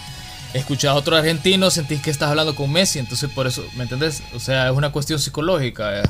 [0.54, 2.98] escuchás a otro argentino, sentís que estás hablando con Messi.
[2.98, 4.22] Entonces por eso, ¿me entendés?
[4.34, 6.02] O sea, es una cuestión psicológica.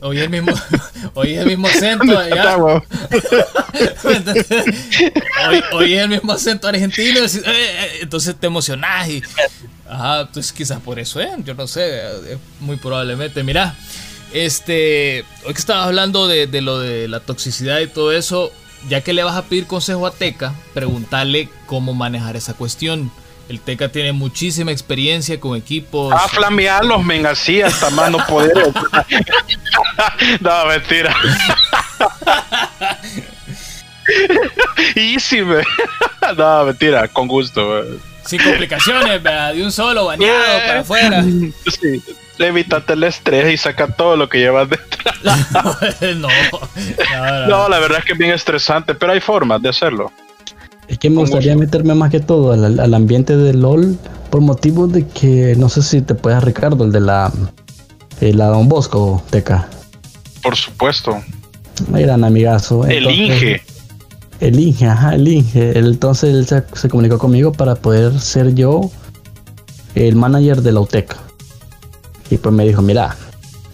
[0.00, 0.52] Hoy el mismo,
[1.14, 2.56] hoy el mismo acento allá.
[3.74, 4.50] es
[6.02, 9.22] el mismo acento argentino, eh, eh", entonces te emocionás y
[9.88, 11.30] Ajá, entonces quizás por eso, ¿eh?
[11.44, 12.02] Yo no sé,
[12.60, 13.42] muy probablemente.
[13.42, 13.76] Mira,
[14.32, 18.50] este, hoy que estabas hablando de, lo de la toxicidad y todo eso,
[18.88, 23.10] ya que le vas a pedir consejo a Teca, preguntarle cómo manejar esa cuestión.
[23.48, 26.12] El Teca tiene muchísima experiencia con equipos.
[26.12, 28.52] A flamearlos, men, así hasta más no poder.
[30.40, 31.14] no, mentira.
[34.94, 35.40] Easy,
[36.36, 37.84] no, mentira, con gusto.
[38.24, 39.52] Sin complicaciones, ¿verdad?
[39.52, 41.22] De un solo, bañado, para afuera.
[41.22, 42.02] Sí,
[42.38, 45.16] evítate el estrés y saca todo lo que llevas detrás.
[46.16, 46.28] no,
[47.46, 50.10] no, la verdad es que es bien estresante, pero hay formas de hacerlo.
[50.88, 53.96] Es que me gustaría meterme más que todo al, ambiente de LOL
[54.30, 57.32] por motivo de que no sé si te puedes Ricardo, el de la,
[58.20, 59.68] la Don Bosco, Teca.
[60.42, 61.16] Por supuesto.
[61.88, 62.84] Gran amigazo.
[62.86, 63.62] El Inge.
[64.40, 65.78] El Inge, ajá, el Inge.
[65.78, 68.90] Entonces él se, comunicó conmigo para poder ser yo
[69.94, 71.16] el manager de la UTEC.
[72.30, 73.16] Y pues me dijo, mira,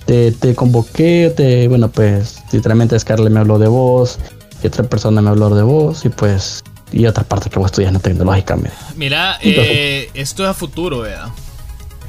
[0.07, 4.19] te, convoqué, te, bueno, pues literalmente Scarlett me habló de vos,
[4.63, 8.01] y otra persona me habló de vos, y pues, y otra parte que voy estudiando
[8.01, 8.77] tecnológicamente.
[8.97, 11.31] Mira, eh, esto es a futuro, vea.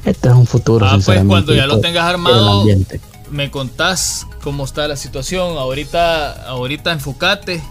[0.06, 2.65] Este es un futuro, ah, Pues cuando ya lo tengas armado,
[3.30, 5.58] me contás cómo está la situación.
[5.58, 7.62] Ahorita, ahorita enfocate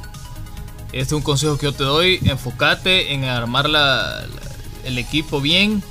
[0.92, 2.18] este es un consejo que yo te doy.
[2.24, 4.24] Enfócate en armar la,
[4.84, 5.82] el equipo bien.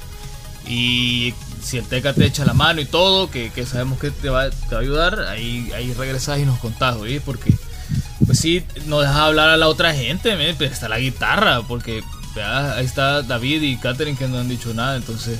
[0.68, 4.50] Y si el Teca te echa la mano y todo, que, sabemos que te va,
[4.50, 7.20] te va, a ayudar, ahí, ahí regresas y nos contás, ¿oí?
[7.20, 7.54] Porque,
[8.26, 12.04] pues sí, no dejas hablar a la otra gente, pero está la guitarra, porque
[12.42, 15.40] ahí está David y Katherine que no han dicho nada, entonces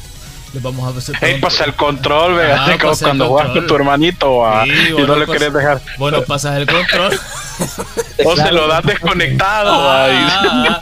[0.54, 1.16] les vamos a hacer.
[1.22, 5.54] Hey, pasa el control, vea, ah, cuando juegas con tu hermanito y no le quieres
[5.54, 5.82] dejar.
[5.98, 7.20] Bueno, pasas el control.
[8.26, 9.72] o se lo das desconectado.
[9.74, 10.82] Ah,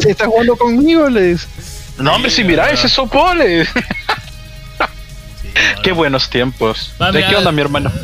[0.00, 1.46] se, está jugando conmigo, les.
[1.98, 3.66] No, hombre, si mira ese sopole.
[5.88, 6.92] Qué buenos tiempos.
[7.14, 7.90] ¿De qué onda, mi hermano?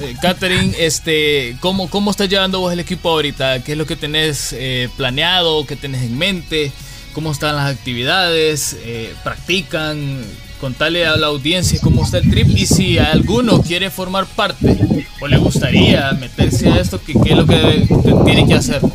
[0.00, 3.62] Eh, Catherine, este, ¿cómo, ¿cómo estás llevando vos el equipo ahorita?
[3.62, 5.64] ¿Qué es lo que tenés eh, planeado?
[5.64, 6.72] ¿Qué tenés en mente?
[7.12, 8.76] ¿Cómo están las actividades?
[8.82, 10.24] Eh, ¿Practican?
[10.60, 14.76] Contale a la audiencia cómo está el trip y si alguno quiere formar parte
[15.20, 17.86] o le gustaría meterse a esto, ¿qué, qué es lo que
[18.24, 18.80] tiene que hacer?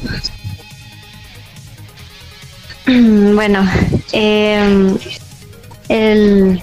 [2.86, 3.65] Bueno,
[4.12, 4.93] eh,
[5.89, 6.62] el,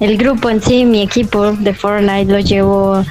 [0.00, 3.04] el grupo en sí, mi equipo de Fortnite lo llevo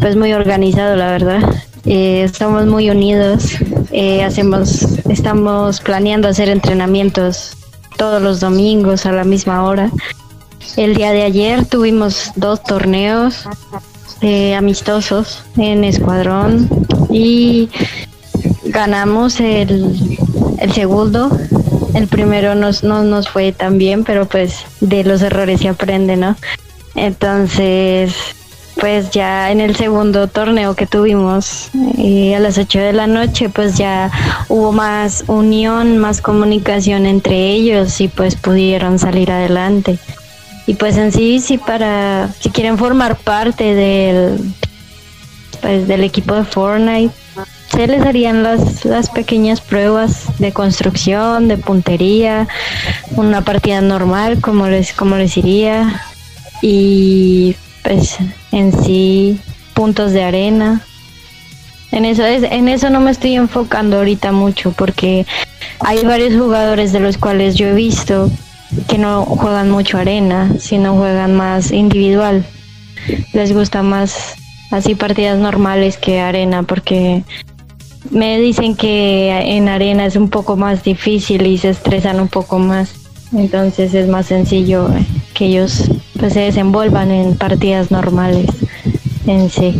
[0.00, 1.40] pues muy organizado, la verdad.
[1.84, 3.56] Eh, estamos muy unidos,
[3.92, 7.56] eh, hacemos, estamos planeando hacer entrenamientos
[7.96, 9.90] todos los domingos a la misma hora.
[10.76, 13.44] El día de ayer tuvimos dos torneos
[14.20, 16.68] eh, amistosos en Escuadrón
[17.10, 17.70] y
[18.64, 19.96] ganamos el,
[20.58, 21.30] el segundo
[21.96, 26.16] el primero nos, no nos fue tan bien, pero pues de los errores se aprende,
[26.16, 26.36] ¿no?
[26.94, 28.14] Entonces,
[28.78, 33.48] pues ya en el segundo torneo que tuvimos eh, a las 8 de la noche,
[33.48, 34.10] pues ya
[34.48, 39.98] hubo más unión, más comunicación entre ellos y pues pudieron salir adelante.
[40.66, 44.38] Y pues en sí, sí, para, si quieren formar parte del,
[45.62, 47.14] pues, del equipo de Fortnite,
[47.68, 52.48] se les harían las, las pequeñas pruebas de construcción, de puntería,
[53.16, 56.02] una partida normal, como les, como les diría,
[56.62, 58.16] y pues
[58.52, 59.40] en sí
[59.74, 60.80] puntos de arena.
[61.92, 65.26] En eso, es, en eso no me estoy enfocando ahorita mucho porque
[65.80, 68.30] hay varios jugadores de los cuales yo he visto
[68.88, 72.44] que no juegan mucho arena, sino juegan más individual.
[73.32, 74.34] Les gusta más
[74.70, 77.22] así partidas normales que arena porque
[78.10, 82.58] me dicen que en arena es un poco más difícil y se estresan un poco
[82.58, 82.94] más.
[83.32, 84.88] Entonces es más sencillo
[85.34, 88.46] que ellos pues, se desenvuelvan en partidas normales
[89.26, 89.74] en sí.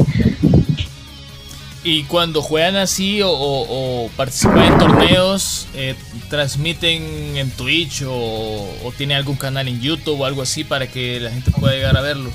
[1.84, 5.94] Y cuando juegan así o, participan en torneos, eh,
[6.28, 11.20] transmiten en Twitch o, o tiene algún canal en YouTube o algo así para que
[11.20, 12.32] la gente pueda llegar a verlos.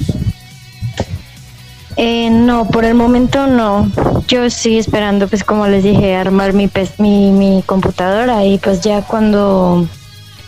[1.97, 3.91] Eh, no, por el momento no.
[4.27, 9.01] Yo estoy esperando, pues como les dije, armar mi, mi, mi computadora y pues ya
[9.01, 9.87] cuando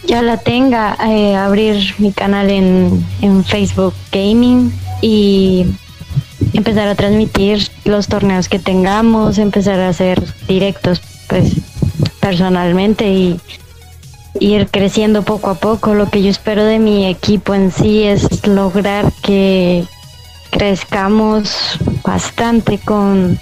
[0.05, 5.65] ya la tenga, eh, abrir mi canal en, en Facebook Gaming y
[6.53, 11.53] empezar a transmitir los torneos que tengamos, empezar a hacer directos pues
[12.19, 13.39] personalmente y
[14.39, 15.93] ir creciendo poco a poco.
[15.93, 19.85] Lo que yo espero de mi equipo en sí es lograr que
[20.53, 23.39] crezcamos bastante con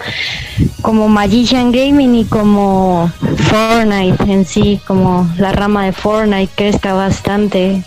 [0.82, 3.12] como Magician Gaming y como
[3.50, 7.84] Fortnite en sí, como la rama de Fortnite crezca bastante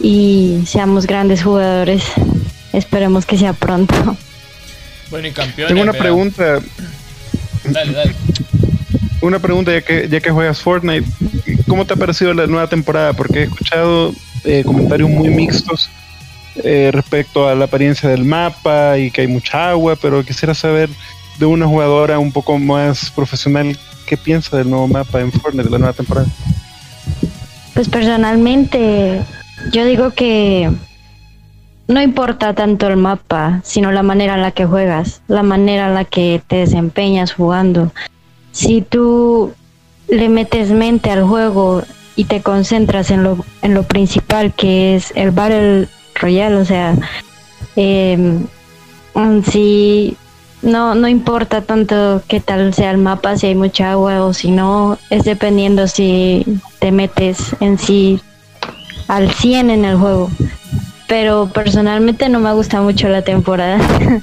[0.00, 2.02] y seamos grandes jugadores.
[2.72, 3.94] Esperemos que sea pronto.
[5.10, 5.68] Bueno, y campeón.
[5.68, 6.58] Tengo una pregunta.
[7.64, 8.14] Dale, dale.
[9.20, 11.06] Una pregunta ya que ya que juegas Fortnite,
[11.68, 13.12] ¿cómo te ha parecido la nueva temporada?
[13.12, 14.12] Porque he escuchado
[14.44, 15.88] eh, comentarios muy mixtos
[16.56, 20.90] eh, respecto a la apariencia del mapa y que hay mucha agua, pero quisiera saber
[21.38, 25.70] de una jugadora un poco más profesional qué piensa del nuevo mapa en Fortnite de
[25.70, 26.26] la nueva temporada.
[27.74, 29.22] Pues personalmente
[29.72, 30.70] yo digo que
[31.88, 35.94] no importa tanto el mapa, sino la manera en la que juegas, la manera en
[35.94, 37.92] la que te desempeñas jugando.
[38.52, 39.52] Si tú
[40.08, 41.82] le metes mente al juego
[42.16, 46.94] y te concentras en lo, en lo principal que es el Battle Royal, o sea,
[47.76, 48.38] eh,
[49.50, 50.16] si
[50.62, 54.50] no, no importa tanto qué tal sea el mapa, si hay mucha agua o si
[54.50, 56.44] no, es dependiendo si
[56.78, 58.20] te metes en sí
[59.08, 60.30] al 100 en el juego
[61.08, 63.78] pero personalmente no me gusta mucho la temporada.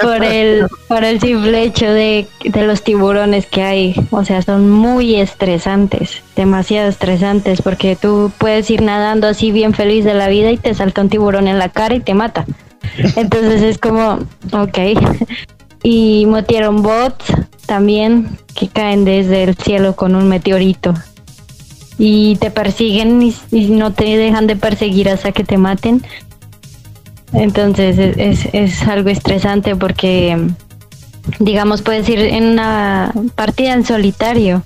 [0.00, 3.94] Por, el por el simple hecho de, de, los tiburones que hay.
[4.10, 10.04] O sea son muy estresantes demasiado estresantes porque tú puedes ir nadando así bien feliz
[10.04, 12.46] de la vida y te salta un tiburón en la cara y te mata.
[13.16, 14.20] Entonces es como
[14.52, 14.78] ok.
[15.82, 17.24] Y metieron bots
[17.66, 20.94] también que caen desde el cielo con un meteorito
[21.98, 23.34] y te persiguen y,
[23.66, 26.02] no te dejan de perseguir hasta que te maten.
[27.32, 30.36] Entonces es, es, algo estresante porque,
[31.38, 34.62] digamos, puedes ir en una partida en solitario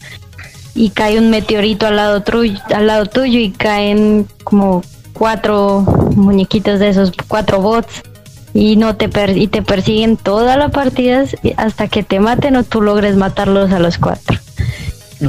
[0.74, 2.22] y cae un meteorito al lado,
[2.74, 5.82] al lado tuyo y caen como cuatro
[6.14, 8.02] muñequitos de esos, cuatro bots
[8.52, 11.24] y no te y te persiguen toda la partida
[11.56, 14.38] hasta que te maten o tú logres matarlos a los cuatro.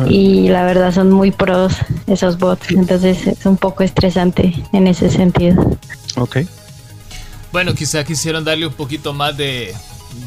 [0.10, 1.74] Y la verdad son muy pros
[2.08, 5.78] esos bots, entonces es un poco estresante en ese sentido.
[6.18, 6.40] Ok.
[7.54, 9.74] Bueno, quizá quisieron darle un poquito más de,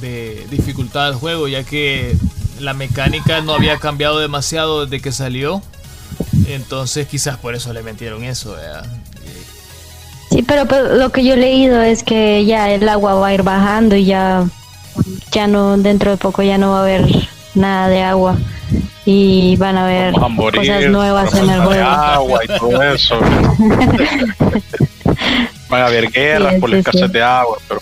[0.01, 2.17] de dificultad al juego, ya que
[2.59, 5.63] la mecánica no había cambiado demasiado desde que salió.
[6.47, 8.57] Entonces quizás por eso le metieron eso.
[10.31, 13.43] Sí, pero, lo que yo he leído es que ya el agua va a ir
[13.43, 14.47] bajando y ya,
[15.33, 18.37] ya no, dentro de poco ya no va a haber nada de agua
[19.05, 21.89] y van a haber cosas nuevas en el juego.
[21.89, 23.19] agua y todo eso.
[25.69, 27.81] van a haber guerras por la escasez de agua, pero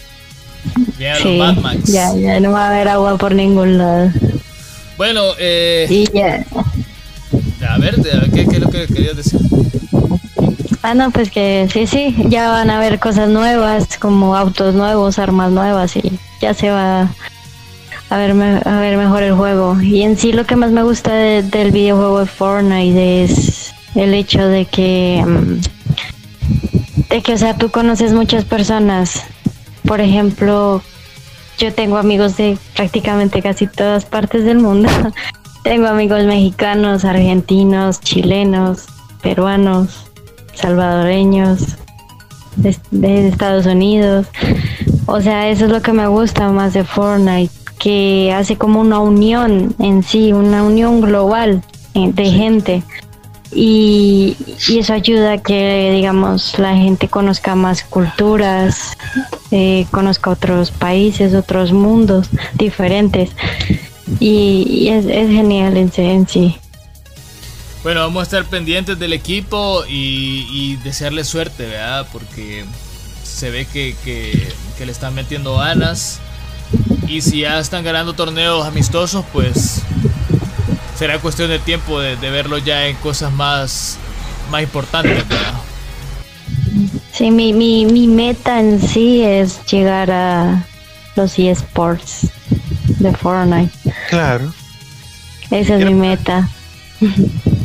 [1.22, 1.40] sí,
[1.84, 4.10] ya, ya no va a haber agua por ningún lado.
[4.96, 6.44] Bueno, eh.
[7.68, 7.96] A ver,
[8.32, 9.40] ¿qué, es lo que querías decir?
[10.82, 15.18] Ah, no, pues que sí, sí, ya van a haber cosas nuevas, como autos nuevos,
[15.18, 17.08] armas nuevas y ya se va
[18.10, 18.32] a ver,
[18.66, 19.80] a ver mejor el juego.
[19.80, 24.46] Y en sí lo que más me gusta del videojuego de Fortnite es el hecho
[24.46, 29.24] de que, mm, de que, o sea, tú conoces muchas personas.
[29.86, 30.82] Por ejemplo,
[31.58, 34.88] yo tengo amigos de prácticamente casi todas partes del mundo.
[35.64, 38.86] tengo amigos mexicanos, argentinos, chilenos,
[39.22, 40.06] peruanos,
[40.54, 41.76] salvadoreños,
[42.56, 44.26] de, Estados Unidos.
[45.06, 48.98] O sea, eso es lo que me gusta más de Fortnite, que hace como una
[49.00, 51.62] unión en sí, una unión global
[51.94, 52.82] eh, de gente
[53.50, 54.36] y,
[54.68, 58.96] eso ayuda a que, digamos, la gente conozca más culturas,
[59.50, 63.30] eh, conozca otros países, otros mundos diferentes.
[64.20, 66.56] Y, es, genial en, sí.
[67.82, 72.06] Bueno, vamos a estar pendientes del equipo y, desearle suerte, ¿verdad?
[72.12, 72.64] Porque
[73.22, 76.20] se ve que, que le están metiendo ganas.
[77.08, 79.82] Y si ya están ganando torneos amistosos, pues
[80.96, 83.96] será cuestión de tiempo de, verlo ya en cosas más,
[84.50, 85.24] más importantes,
[87.12, 90.64] Sí, mi, mi, mi meta en sí es llegar a
[91.16, 92.28] los eSports
[93.00, 93.72] de Fortnite.
[94.08, 94.52] Claro.
[95.50, 96.48] Esa es mi meta.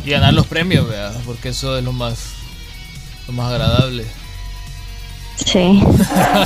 [0.04, 0.86] Y ganar los premios,
[1.24, 2.32] porque eso es lo más,
[3.28, 4.06] lo más agradable.
[5.36, 5.82] Sí.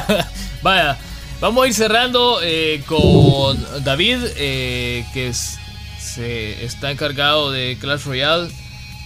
[0.63, 0.99] Vaya,
[1.41, 5.59] vamos a ir cerrando eh, con David, eh, que es
[6.21, 8.51] está encargado de Clash Royale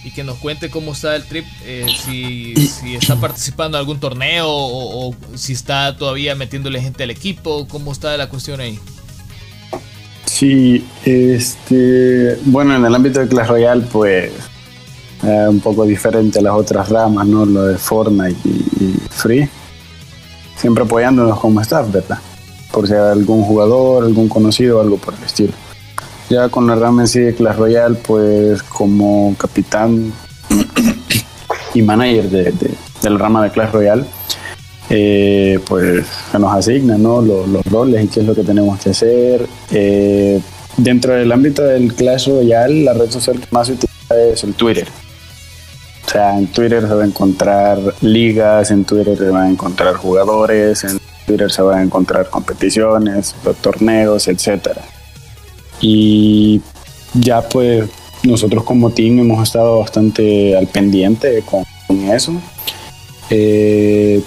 [0.03, 2.53] y que nos cuente cómo está el trip, eh, si,
[2.95, 8.17] está participando en algún torneo o, si está todavía metiéndole gente al equipo, cómo está
[8.17, 8.79] la cuestión ahí.
[10.25, 14.31] Sí, este, bueno, en el ámbito de Clash Royale, pues
[15.23, 17.45] eh, un poco diferente a las otras ramas, ¿no?
[17.45, 19.49] Lo de Fortnite y, Free.
[20.63, 22.19] Siempre apoyándonos como staff, ¿verdad?
[22.71, 25.51] Por si hay algún jugador, algún conocido, algo por el estilo.
[26.29, 30.13] Ya con la rama en sí de Clash Royale, pues como capitán
[31.73, 34.05] y manager de, de, la rama de Clash Royale,
[34.89, 37.21] eh, pues se nos asignan ¿no?
[37.21, 39.45] los, roles y qué es lo que tenemos que hacer.
[39.69, 40.39] Eh,
[40.77, 44.53] dentro del ámbito del Clash Royale, la red social que más se utiliza es el
[44.53, 44.87] Twitter.
[46.13, 50.83] Sea, en Twitter se va a encontrar ligas, en Twitter se van a encontrar jugadores,
[50.83, 54.83] en Twitter se van a encontrar competiciones, torneos, etcétera.
[55.81, 56.61] Y
[57.15, 57.89] ya pues
[58.21, 61.65] nosotros como team hemos estado bastante al pendiente con,
[62.11, 62.33] eso.
[63.31, 64.21] Eh,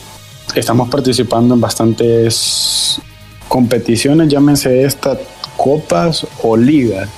[0.57, 3.01] estamos participando en bastantes
[3.47, 5.19] competiciones, llámense estas
[5.57, 7.09] copas o ligas,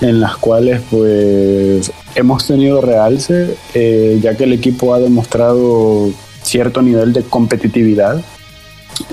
[0.00, 6.10] en las cuales pues hemos tenido realce, eh, ya que el equipo ha demostrado
[6.42, 8.22] cierto nivel de competitividad.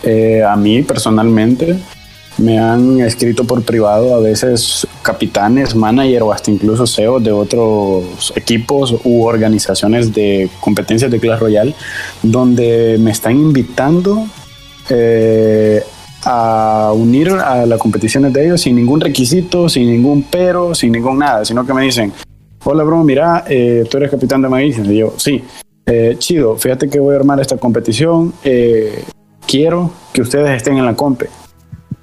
[0.03, 1.77] Eh, a mí personalmente
[2.37, 8.33] me han escrito por privado a veces capitanes, manager o hasta incluso CEO de otros
[8.35, 11.75] equipos u organizaciones de competencias de Clash Royale,
[12.23, 14.25] donde me están invitando
[14.89, 15.81] eh,
[16.23, 21.19] a unir a las competiciones de ellos sin ningún requisito, sin ningún pero, sin ningún
[21.19, 22.11] nada, sino que me dicen,
[22.65, 24.77] hola bro, mira, eh, tú eres capitán de maíz.
[24.79, 25.43] Y yo, sí,
[25.85, 28.33] eh, chido, fíjate que voy a armar esta competición,
[29.47, 31.29] quiero que ustedes estén en la compe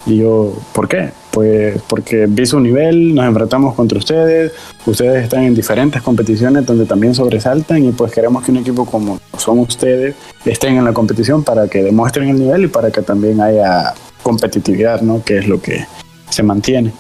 [0.07, 1.11] Y yo, ¿por qué?
[1.33, 4.53] Pues porque vi su nivel, nos enfrentamos contra ustedes,
[4.87, 9.19] ustedes están en diferentes competiciones donde también sobresaltan y pues queremos que un equipo como
[9.39, 13.41] son ustedes estén en la competición para que demuestren el nivel y para que también
[13.41, 15.25] haya competitividad, ¿no?
[15.25, 15.87] Que es lo que
[16.29, 16.93] se mantiene.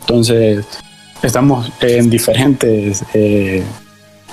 [0.00, 0.66] Entonces,
[1.22, 3.62] estamos en diferentes eh,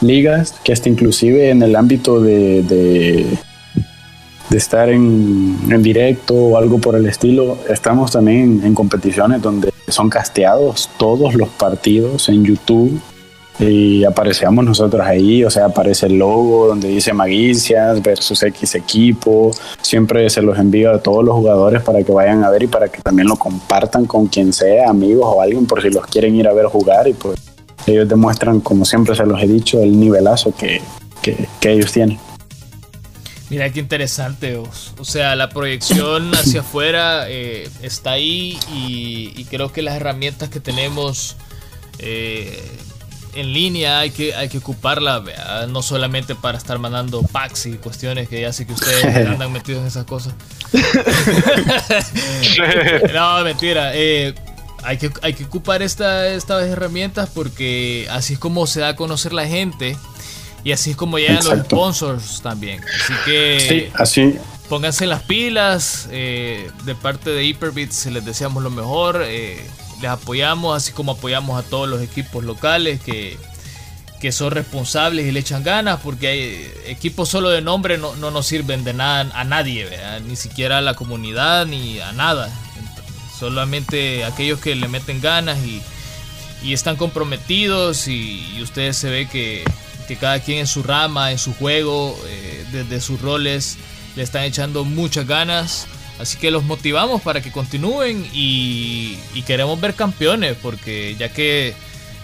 [0.01, 3.37] ligas, que hasta inclusive en el ámbito de, de,
[4.55, 10.09] estar en, en, directo o algo por el estilo, estamos también en competiciones donde son
[10.09, 12.99] casteados todos los partidos en YouTube
[13.59, 19.51] y aparecemos nosotros ahí, o sea, aparece el logo donde dice Maguicias versus X equipo,
[19.81, 22.87] siempre se los envío a todos los jugadores para que vayan a ver y para
[22.87, 26.47] que también lo compartan con quien sea, amigos o alguien por si los quieren ir
[26.47, 27.37] a ver jugar y pues
[27.85, 30.81] ellos demuestran, como siempre se los he dicho, el nivelazo que,
[31.61, 32.17] ellos tienen.
[33.49, 39.81] Mira qué interesante, o sea, la proyección hacia afuera eh, está ahí y, creo que
[39.81, 41.35] las herramientas que tenemos
[41.97, 42.61] eh,
[43.33, 45.23] en línea hay que, hay que ocuparla,
[45.69, 49.81] no solamente para estar mandando packs y cuestiones que ya sé que ustedes andan metidos
[49.81, 50.33] en esas cosas.
[53.13, 53.91] no, mentira.
[53.93, 54.33] Eh,
[54.83, 58.95] hay, que, hay que ocupar esta, estas herramientas porque así es como se da a
[58.95, 59.97] conocer la gente
[60.63, 62.81] y así es como llegan los sponsors también.
[62.83, 64.35] Así que sí, así.
[64.67, 66.07] pónganse las pilas.
[66.11, 69.23] Eh, de parte de Hyperbits les deseamos lo mejor.
[69.25, 69.65] Eh,
[70.01, 73.37] les apoyamos, así como apoyamos a todos los equipos locales que,
[74.31, 78.83] son responsables y le echan ganas, porque hay equipos solo de nombre no, nos sirven
[78.83, 79.87] de nada a nadie,
[80.27, 82.49] ni siquiera a la comunidad ni a nada.
[83.39, 85.81] Solamente aquellos que le meten ganas y,
[86.73, 89.63] están comprometidos y, ustedes se ve que,
[90.19, 93.77] cada quien en su rama, en su juego, eh, desde sus roles,
[94.15, 95.87] le están echando muchas ganas.
[96.19, 99.17] Así que los motivamos para que continúen y,
[99.47, 101.73] queremos ver campeones, porque ya que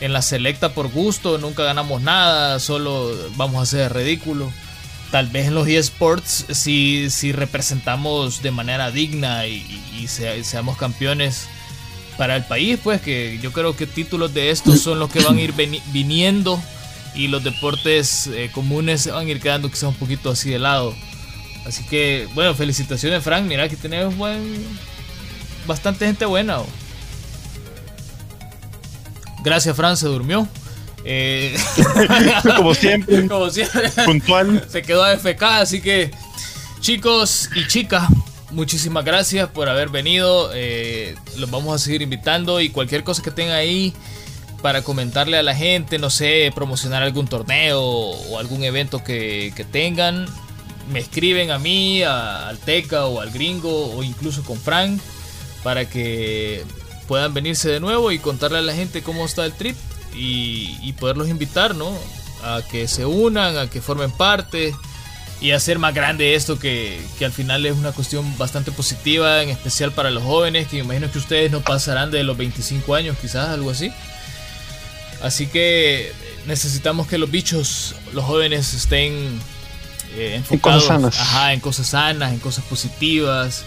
[0.02, 4.52] en la selecta por gusto nunca ganamos nada, solo vamos a ser ridículos.
[5.12, 9.62] Tal vez en los eSports si, si representamos de manera digna y,
[10.44, 11.48] seamos campeones
[12.18, 15.38] para el país, pues que yo creo que títulos de estos son los que van
[15.38, 15.54] a ir
[15.92, 16.62] viniendo
[17.16, 20.94] y los deportes eh, comunes van a ir quedando quizás un poquito así de lado.
[21.66, 23.46] Así que, bueno, felicitaciones, Frank.
[23.46, 24.56] Mira que tenemos buen.
[25.68, 26.60] Bastante gente buena.
[29.44, 30.48] Gracias, Frank, se durmió.
[31.06, 31.56] Eh,
[32.58, 33.28] como siempre.
[33.28, 33.90] Como siempre.
[34.06, 34.66] Puntual.
[34.70, 36.12] Se quedó AFK, así que,
[36.80, 38.10] chicos y chicas,
[38.50, 40.50] muchísimas gracias por haber venido.
[40.54, 43.94] Eh, los vamos a seguir invitando y cualquier cosa que tengan ahí
[44.64, 49.64] para comentarle a la gente, no sé, promocionar algún torneo o algún evento que, que
[49.64, 50.26] tengan,
[50.92, 55.00] me escriben a mí, a, al Teca o al Gringo o incluso con Frank
[55.64, 56.64] para que
[57.08, 59.76] puedan venirse de nuevo y contarle a la gente cómo está el trip
[60.16, 61.92] y, poderlos invitar, ¿no?
[62.44, 64.74] A que se unan, a que formen parte
[65.42, 69.50] y hacer más grande esto que, que, al final es una cuestión bastante positiva, en
[69.50, 73.50] especial para los jóvenes, que imagino que ustedes no pasarán de los 25 años, quizás
[73.50, 73.92] algo así.
[75.22, 76.14] Así que
[76.46, 79.40] necesitamos que los bichos, los jóvenes estén
[80.16, 81.20] eh, en cosas sanas.
[81.20, 83.64] Ajá, en cosas sanas, en cosas positivas.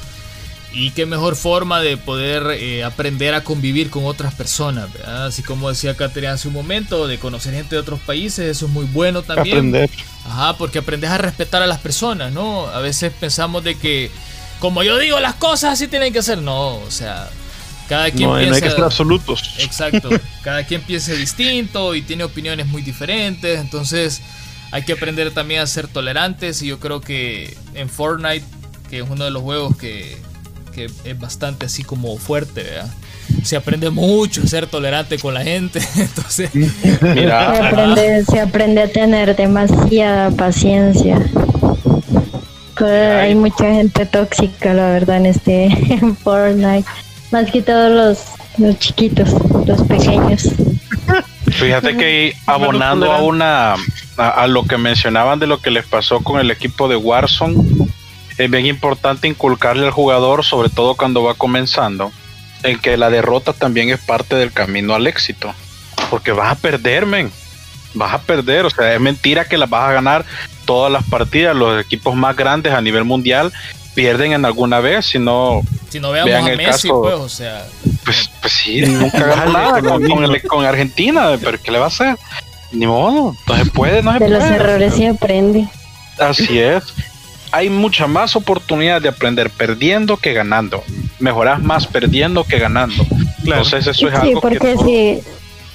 [0.72, 5.70] Y qué mejor forma de poder eh, aprender a convivir con otras personas, Así como
[5.70, 9.22] decía Caterina hace un momento, de conocer gente de otros países, eso es muy bueno
[9.22, 9.56] también.
[9.56, 9.90] Aprender.
[10.26, 12.66] Ajá, porque aprendes a respetar a las personas, ¿no?
[12.66, 14.10] A veces pensamos de que,
[14.60, 16.38] como yo digo las cosas, así tienen que ser.
[16.38, 17.30] No, o sea,
[17.88, 18.50] cada quien no, piensa.
[18.50, 19.54] No hay que ser absolutos.
[19.58, 20.10] Exacto.
[20.42, 23.58] cada quien piensa distinto y tiene opiniones muy diferentes.
[23.58, 24.20] Entonces
[24.70, 28.44] hay que aprender también a ser tolerantes y yo creo que en Fortnite,
[28.90, 30.16] que es uno de los juegos que,
[31.04, 32.64] es bastante así como fuerte,
[33.42, 35.80] se aprende mucho a ser tolerante con la gente.
[35.96, 36.54] Entonces,
[37.02, 37.52] mira.
[37.56, 41.18] Se, aprende, se aprende a tener demasiada paciencia.
[42.80, 45.64] hay mucha gente tóxica, la verdad, en este
[45.94, 46.88] en Fortnite.
[47.32, 48.18] Más que todos los,
[48.58, 49.30] los chiquitos,
[49.66, 50.48] los pequeños.
[51.50, 53.74] Fíjate que abonando a una
[54.18, 57.56] a, lo que mencionaban de lo que les pasó con el equipo de Warzone,
[58.36, 62.12] es bien importante inculcarle al jugador, sobre todo cuando va comenzando,
[62.62, 65.54] en que la derrota también es parte del camino al éxito.
[66.10, 67.30] Porque vas a perder, men.
[67.94, 68.66] Vas a perder.
[68.66, 70.24] O sea, es mentira que las vas a ganar
[70.64, 71.54] todas las partidas.
[71.54, 73.52] Los equipos más grandes a nivel mundial
[73.94, 75.62] pierden en alguna vez, si no.
[75.88, 77.66] Si no veamos a Messi, pues, o sea.
[78.04, 82.16] Pues, pues sí, nunca ganó nada con, con, Argentina, pero ¿qué le va a hacer?
[82.72, 85.68] Ni modo, no se puede, no se de los errores se aprende.
[86.18, 86.84] Así es.
[87.50, 90.82] Hay mucha más oportunidad de aprender perdiendo que ganando.
[91.18, 93.04] mejoras más perdiendo que ganando.
[93.38, 95.20] Entonces eso es sí, porque si,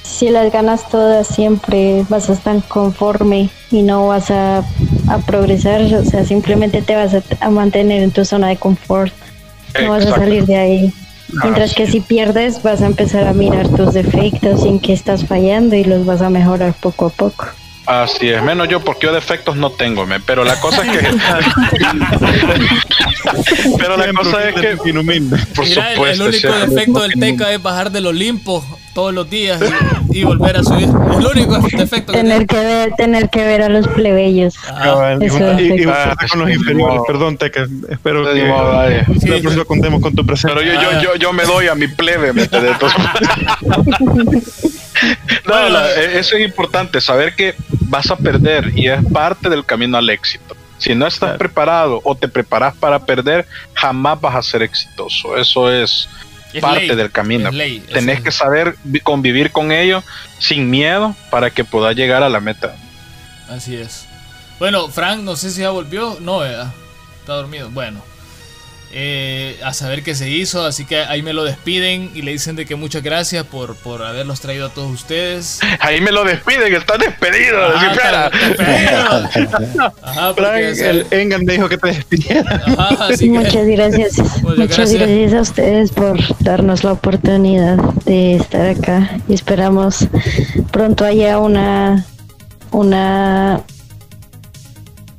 [0.03, 4.59] si las ganas todas siempre vas a estar conforme y no vas a,
[5.07, 9.11] a progresar, o sea, simplemente te vas a, mantener en tu zona de confort,
[9.81, 10.93] no vas a salir de ahí.
[11.43, 15.25] Mientras que si pierdes vas a empezar a mirar tus defectos y en qué estás
[15.25, 17.45] fallando y los vas a mejorar poco a poco.
[17.85, 21.05] Así es, menos yo porque yo defectos no tengo, pero la cosa es que
[23.77, 24.85] pero la cosa es que por
[25.65, 28.63] Mira, el, único defecto del Teca es bajar del Olimpo
[28.93, 29.59] todos los días
[30.11, 30.87] y, volver a subir.
[30.87, 34.55] El único defecto tener que, ver, tener que ver a los plebeyos.
[34.67, 35.83] Ah, y, y,
[36.29, 39.05] con los inferiores, perdón Teca, espero que vale.
[39.19, 40.57] sí, lo contemos con tu presencia.
[40.57, 42.43] Pero yo, yo, yo, yo me doy a mi plebe, ¿me
[45.45, 49.97] no, e, eso es importante, saber que vas a perder y es parte del camino
[49.97, 50.55] al éxito.
[50.77, 55.37] Si no estás preparado o te preparas para perder, jamás vas a ser exitoso.
[55.37, 56.09] Eso es,
[56.59, 57.49] parte del camino.
[57.91, 60.03] Tenés que saber convivir con ello
[60.39, 62.75] sin miedo para que puedas llegar a la meta.
[63.49, 64.05] Así es.
[64.59, 66.17] Bueno, Frank, no sé si ya volvió.
[66.19, 67.69] No, está dormido.
[67.69, 68.03] Bueno,
[68.95, 70.65] eh, a saber qué se hizo.
[70.65, 74.03] Así que ahí me lo despiden y le dicen de que muchas gracias por, por
[74.03, 75.59] haberlos traído a todos ustedes.
[75.79, 77.73] Ahí me lo despiden, están despedidos.
[77.75, 78.29] Ah,
[80.03, 82.61] Ajá, el Engan me dijo que te despidiera.
[83.27, 84.13] muchas gracias.
[84.43, 85.33] Muchas, gracias.
[85.33, 90.07] a ustedes por darnos la oportunidad de estar acá y esperamos
[90.71, 92.05] pronto haya una
[92.71, 93.61] una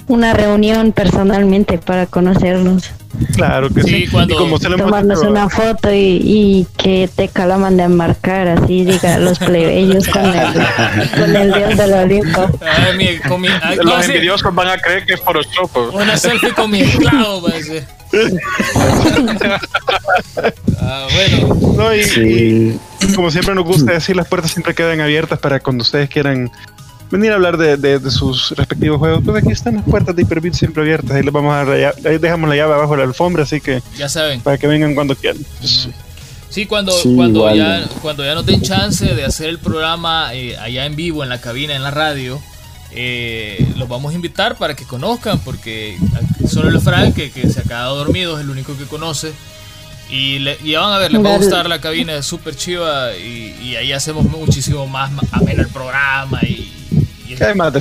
[0.06, 2.92] una reunión personalmente para conocernos.
[3.34, 4.06] Claro que sí.
[4.06, 9.38] Cuando como tomarnos una foto y, que Teca la mande a marcar, así diga los
[9.38, 10.52] plebeyos con el,
[11.18, 12.50] con el dios del Olimpo.
[13.82, 15.94] los envidiosos van a creer que es Photoshop.
[15.94, 17.84] Una selfie con mi esclavo, parece.
[20.80, 21.54] ah, bueno.
[21.76, 22.78] No, y,
[23.14, 26.50] como siempre nos gusta decir, las puertas siempre quedan abiertas para cuando ustedes quieran
[27.10, 30.82] venir a hablar de, sus respectivos juegos, pues aquí están las puertas de Hyperbit siempre
[30.82, 31.12] abiertas.
[31.12, 34.08] Ahí les vamos a ahí dejamos la llave abajo de la alfombra, así que ya
[34.08, 34.40] saben.
[34.40, 35.42] Para que vengan cuando quieran.
[36.54, 40.86] Sí, cuando, cuando, ya, cuando ya nos den chance de hacer el programa eh, allá
[40.86, 42.40] en vivo, en la cabina, en la radio,
[42.92, 45.98] eh, los vamos a invitar para que conozcan, porque
[46.48, 49.32] solo el Frank, que, se ha quedado dormido, es el único que conoce.
[50.08, 53.16] Y, le, y van a ver, les va a gustar la cabina, es súper chiva
[53.16, 56.83] y, y, ahí hacemos muchísimo más ameno el programa y,
[57.40, 57.72] hay más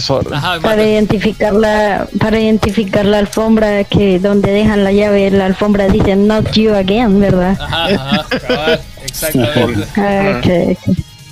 [0.61, 6.15] para identificar la para identificar la alfombra que donde dejan la llave la alfombra dice
[6.15, 8.27] not you again verdad ajá, ajá
[9.03, 10.41] exactamente ah,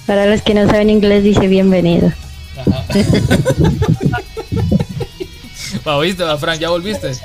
[0.06, 2.12] para los que no saben inglés dice bienvenido
[2.58, 2.86] ajá.
[6.02, 6.60] ¿Viste, Fran?
[6.60, 7.14] ¿Ya volviste?
[7.14, 7.22] Sí,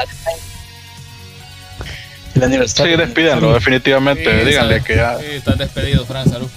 [2.96, 4.44] despídanlo, definitivamente.
[4.44, 5.18] Díganle que ya.
[5.18, 6.48] Sí, están despedidos, Fran, salud.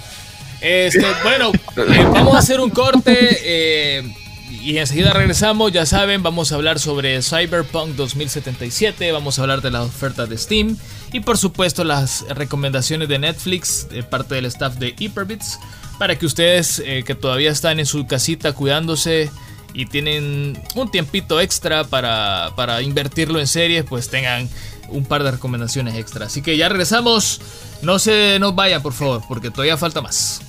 [0.61, 3.15] Este, bueno, eh, vamos a hacer un corte.
[3.43, 4.15] Eh,
[4.61, 9.71] y enseguida regresamos, ya saben, vamos a hablar sobre Cyberpunk 2077, vamos a hablar de
[9.71, 10.77] las ofertas de Steam
[11.13, 15.59] y por supuesto las recomendaciones de Netflix de parte del staff de Hyperbits
[15.97, 19.31] para que ustedes eh, que todavía están en su casita cuidándose
[19.73, 24.49] y tienen un tiempito extra para, para invertirlo en series, pues tengan
[24.89, 26.25] un par de recomendaciones extra.
[26.25, 27.39] Así que ya regresamos,
[27.81, 30.41] no se nos vayan por favor, porque todavía falta más.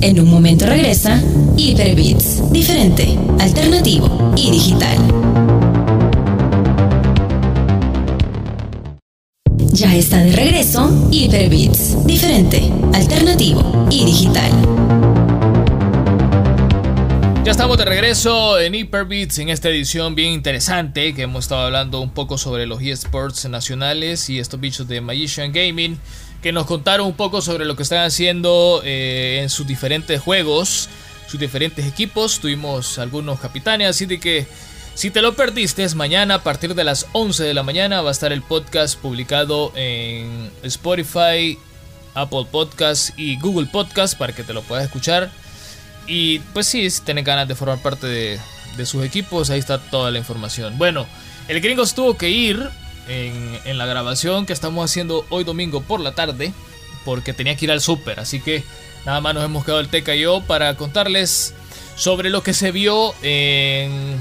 [0.00, 1.20] En un momento regresa
[1.56, 4.98] Hyperbits, diferente, alternativo y digital.
[9.72, 14.50] Ya está de regreso Hyperbits, diferente, alternativo y digital.
[17.44, 22.00] Ya estamos de regreso en Hyperbits en esta edición bien interesante que hemos estado hablando
[22.00, 25.96] un poco sobre los eSports nacionales y estos bichos de Magician Gaming
[26.46, 30.88] que nos contaron un poco sobre lo que están haciendo eh, en sus diferentes juegos,
[31.26, 32.38] sus diferentes equipos.
[32.38, 34.46] Tuvimos algunos capitanes, así de que
[34.94, 38.12] si te lo perdiste, mañana a partir de las 11 de la mañana va a
[38.12, 41.58] estar el podcast publicado en Spotify,
[42.14, 45.32] Apple Podcast y Google Podcast para que te lo puedas escuchar.
[46.06, 48.38] Y pues sí, si tienes ganas de formar parte de,
[48.76, 50.78] de sus equipos, ahí está toda la información.
[50.78, 51.08] Bueno,
[51.48, 52.70] el gringo tuvo que ir
[53.08, 56.52] en, la grabación que estamos haciendo hoy domingo por la tarde,
[57.04, 58.64] porque tenía que ir al súper, así que
[59.04, 61.54] nada más nos hemos quedado el Teca y yo para contarles
[61.94, 64.16] sobre lo que se vio en,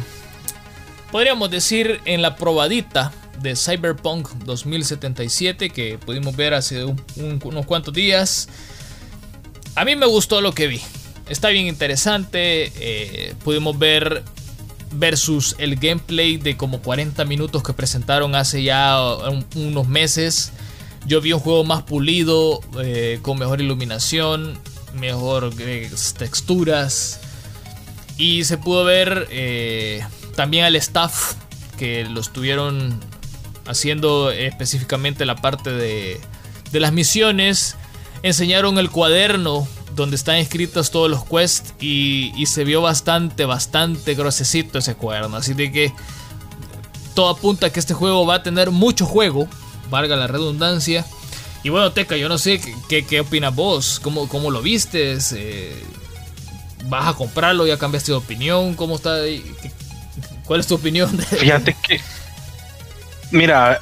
[1.12, 3.12] podríamos decir, en la probadita
[3.42, 8.48] de Cyberpunk 2077 que pudimos ver hace unos cuantos días.
[9.76, 10.82] A mí me gustó lo que vi.
[11.28, 12.72] Está bien interesante.
[12.78, 14.24] Eh, pudimos ver
[14.96, 18.98] versus el gameplay de como 40 minutos que presentaron hace ya
[19.56, 20.52] unos meses
[21.06, 24.58] yo vi un juego más pulido, eh, con mejor iluminación,
[24.96, 27.22] mejor eh, texturas.
[28.18, 29.28] Y se pudo ver
[30.36, 31.34] también al staff
[31.78, 33.00] que lo estuvieron
[33.68, 36.20] haciendo específicamente la parte de,
[36.72, 37.76] de las misiones.
[38.24, 44.78] Enseñaron el cuaderno donde están escritos todos los quests y, se vio bastante, bastante grosecito
[44.78, 45.38] ese cuaderno.
[45.38, 45.94] Así de que
[47.14, 49.48] todo apunta a que este juego va a tener mucho juego,
[49.90, 51.06] valga la redundancia.
[51.64, 55.84] Y bueno, Teca, yo no sé qué, qué, opinas vos, cómo, cómo lo vistes, eh,
[56.86, 59.16] vas a comprarlo, ya cambiaste de opinión, cómo está,
[60.46, 61.18] cuál es tu opinión.
[61.18, 62.02] Fíjate que,
[63.32, 63.80] mira,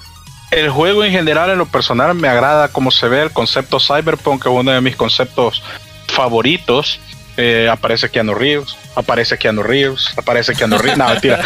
[0.51, 4.43] el juego en general, en lo personal, me agrada cómo se ve el concepto Cyberpunk,
[4.43, 5.61] que es uno de mis conceptos
[6.13, 6.99] favoritos.
[7.35, 10.99] Eh, aparece Keanu Reeves, aparece Keanu Reeves, aparece Keanu Reeves.
[10.99, 11.43] No, mentira.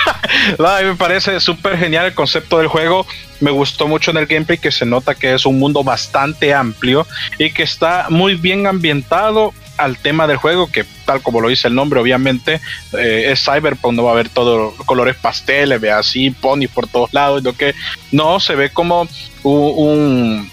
[0.58, 3.06] no, me parece súper genial el concepto del juego.
[3.38, 7.06] Me gustó mucho en el gameplay que se nota que es un mundo bastante amplio
[7.38, 11.68] y que está muy bien ambientado al tema del juego, que tal como lo dice
[11.68, 12.60] el nombre, obviamente
[12.98, 17.14] eh, es Cyberpunk, no va a haber todos colores pasteles, ve así, pony por todos
[17.14, 17.74] lados, lo que
[18.12, 19.08] no, se ve como
[19.42, 20.50] un un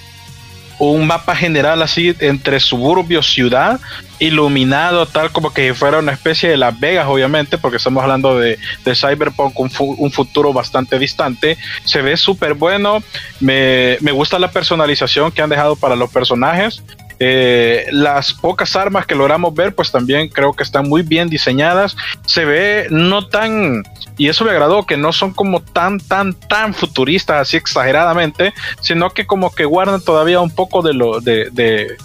[0.80, 3.80] mapa general así entre suburbio, ciudad,
[4.20, 8.58] iluminado tal como que fuera una especie de Las Vegas, obviamente, porque estamos hablando de,
[8.84, 11.58] de Cyberpunk, un, un, futuro bastante distante.
[11.84, 13.04] Se ve súper bueno,
[13.40, 16.84] me, me gusta la personalización que han dejado para los personajes.
[17.20, 21.96] Eh, las pocas armas que logramos ver, pues también creo que están muy bien diseñadas.
[22.26, 23.84] Se ve no tan,
[24.18, 29.10] y eso me agradó, que no son como tan, tan, tan futuristas, así exageradamente, sino
[29.12, 31.98] que como que guardan todavía un poco de lo, de, de,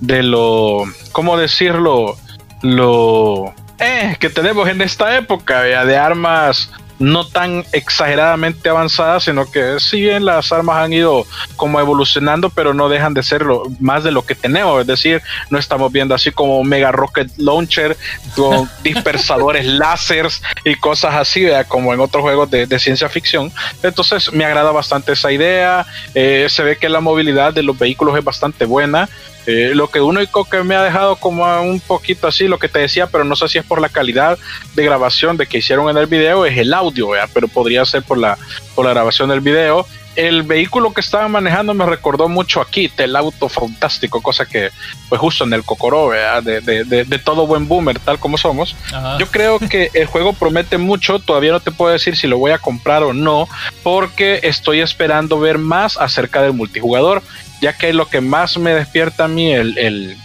[0.00, 2.16] de lo, ¿cómo decirlo?
[2.62, 9.78] Lo eh, que tenemos en esta época, de armas no tan exageradamente avanzadas, sino que
[9.80, 11.26] si bien las armas han ido
[11.56, 13.44] como evolucionando, pero no dejan de ser
[13.80, 17.96] más de lo que tenemos, es decir, no estamos viendo así como mega rocket launcher
[18.34, 23.52] con dispersadores láseres y cosas así, como en otros juegos de, ciencia ficción.
[23.82, 25.84] Entonces me agrada bastante esa idea,
[26.14, 29.08] eh, se ve que la movilidad de los vehículos es bastante buena.
[29.50, 32.80] Eh, lo que único que me ha dejado como un poquito así, lo que te
[32.80, 34.38] decía, pero no sé si es por la calidad
[34.74, 38.18] de grabación de que hicieron en el video, es el audio, pero podría ser por
[38.18, 38.36] la,
[38.74, 39.86] por la grabación del video.
[40.16, 44.68] El vehículo que estaban manejando me recordó mucho a Kit, el auto fantástico, cosa que,
[45.08, 48.76] pues justo en el Cocoró, de, de, de, todo buen boomer, tal como somos.
[49.18, 52.50] Yo creo que el juego promete mucho, todavía no te puedo decir si lo voy
[52.50, 53.48] a comprar o no,
[53.82, 57.22] porque estoy esperando ver más acerca del multijugador
[57.60, 60.16] ya que lo que más me despierta a mí el,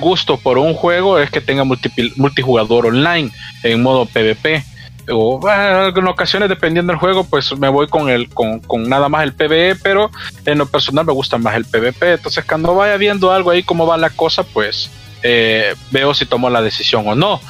[0.00, 3.30] gusto por un juego es que tenga multijugador online
[3.62, 4.64] en modo PvP.
[5.10, 9.34] O en ocasiones, dependiendo del juego, pues me voy con el con, nada más el
[9.34, 10.10] PvE, pero
[10.46, 12.14] en lo personal me gusta más el PvP.
[12.14, 14.90] Entonces, cuando vaya viendo algo ahí cómo va la cosa, pues
[15.22, 17.40] eh, veo si tomo la decisión o no.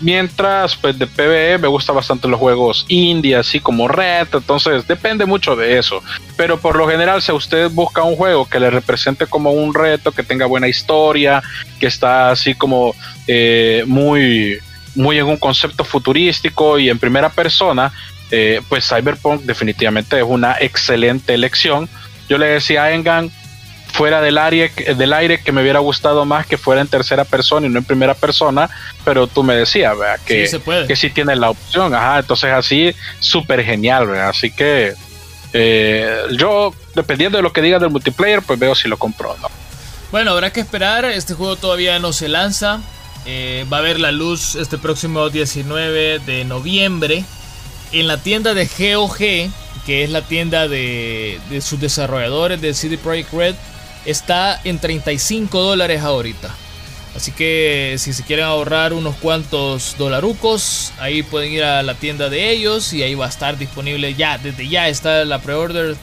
[0.00, 5.24] Mientras, pues de PvE me gustan bastante los juegos indie, así como Red, entonces depende
[5.24, 6.02] mucho de eso.
[6.36, 10.12] Pero por lo general, si usted busca un juego que le represente como un reto,
[10.12, 11.42] que tenga buena historia,
[11.80, 12.94] que está así como
[13.26, 14.58] eh, muy,
[14.94, 17.90] muy en un concepto futurístico y en primera persona,
[18.30, 21.88] eh, pues Cyberpunk definitivamente es una excelente elección.
[22.28, 23.30] Yo le decía a Engan,
[23.96, 27.66] fuera del aire, del aire que me hubiera gustado más que fuera en tercera persona
[27.66, 28.68] y no en primera persona,
[29.06, 33.64] pero tú me decías, Que, sí que sí tiene la opción, ajá, entonces así, súper
[33.64, 34.92] genial, así que
[35.54, 39.38] eh, yo, dependiendo de lo que diga del multiplayer, pues veo si lo compro o
[39.38, 39.48] no.
[40.12, 42.80] Bueno, habrá que esperar, este juego todavía no se lanza,
[43.24, 47.24] eh, va a ver la luz este próximo 19 de noviembre
[47.92, 49.16] en la tienda de GOG,
[49.86, 53.54] que es la tienda de, de sus desarrolladores de CD Projekt Red
[54.06, 56.54] está en 35 dólares ahorita.
[57.14, 62.28] Así que si se quieren ahorrar unos cuantos dolarucos, ahí pueden ir a la tienda
[62.28, 65.96] de ellos y ahí va a estar disponible ya, desde ya está la pre-order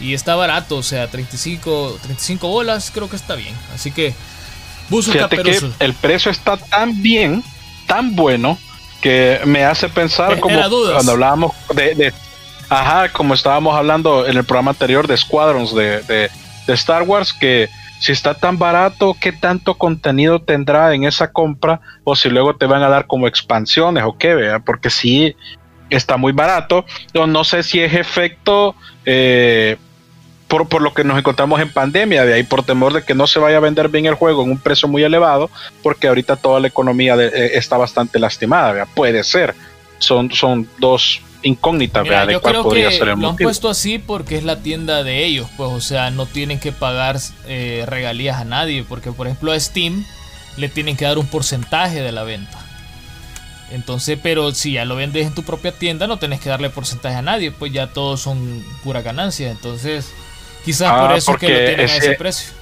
[0.00, 3.54] y está barato, o sea, 35, 35 bolas creo que está bien.
[3.74, 4.14] Así que
[5.28, 7.42] que el precio está tan bien,
[7.86, 8.58] tan bueno,
[9.00, 12.12] que me hace pensar como cuando hablábamos de,
[12.68, 16.30] Ajá, como estábamos hablando en el programa anterior de Squadrons, de de
[16.74, 17.68] Star Wars que
[18.00, 21.80] si está tan barato, ¿qué tanto contenido tendrá en esa compra?
[22.02, 25.36] O si luego te van a dar como expansiones o qué, vea, porque si
[25.90, 26.84] está muy barato.
[27.12, 29.76] No, no sé si es efecto eh,
[30.48, 33.26] por, por, lo que nos encontramos en pandemia, de ahí por temor de que no
[33.26, 35.50] se vaya a vender bien el juego en un precio muy elevado,
[35.82, 39.54] porque ahorita toda la economía eh, está bastante lastimada, puede ser.
[39.98, 44.44] Son, son dos incógnita de cuál podría ser el lo han puesto así porque es
[44.44, 48.84] la tienda de ellos, pues, o sea, no tienen que pagar eh, regalías a nadie,
[48.88, 50.04] porque por ejemplo a Steam
[50.56, 52.58] le tienen que dar un porcentaje de la venta.
[53.70, 57.14] Entonces, pero si ya lo vendes en tu propia tienda, no tenés que darle porcentaje
[57.14, 59.50] a nadie, pues ya todos son pura ganancia.
[59.50, 60.12] Entonces,
[60.64, 62.52] quizás por ah, eso que lo tienen a ese precio.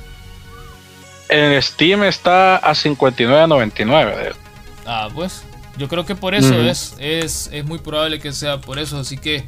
[1.31, 4.35] En Steam está a 59.99.
[4.87, 5.45] Ah, pues.
[5.79, 8.99] Yo creo que por eso es, es, es muy probable que sea por eso.
[8.99, 9.45] Así que.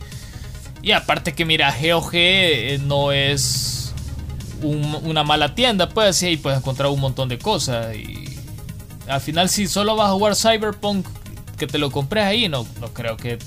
[0.82, 3.92] Y aparte que mira, GOG eh, no es
[4.62, 7.94] una mala tienda, pues sí, ahí puedes encontrar un montón de cosas.
[7.96, 8.38] Y
[9.08, 11.06] al final, si solo vas a jugar Cyberpunk,
[11.58, 13.38] que te lo compres ahí, no, no creo que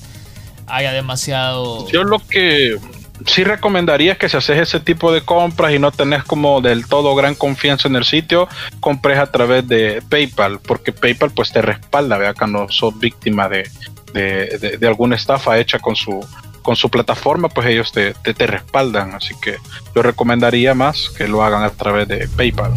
[0.68, 1.88] haya demasiado.
[1.90, 2.78] Yo lo que
[3.26, 7.16] sí recomendaría que si haces ese tipo de compras y no tenés como del todo
[7.16, 8.48] gran confianza en el sitio,
[8.80, 13.50] compres a través de PayPal, porque PayPal pues te respalda, vea que no sos víctima
[13.50, 13.70] de,
[14.14, 16.26] de, alguna estafa hecha con su
[16.62, 19.14] con su plataforma, pues ellos te, te, respaldan.
[19.14, 19.58] Así que
[19.94, 22.72] yo recomendaría más que lo hagan a través de PayPal.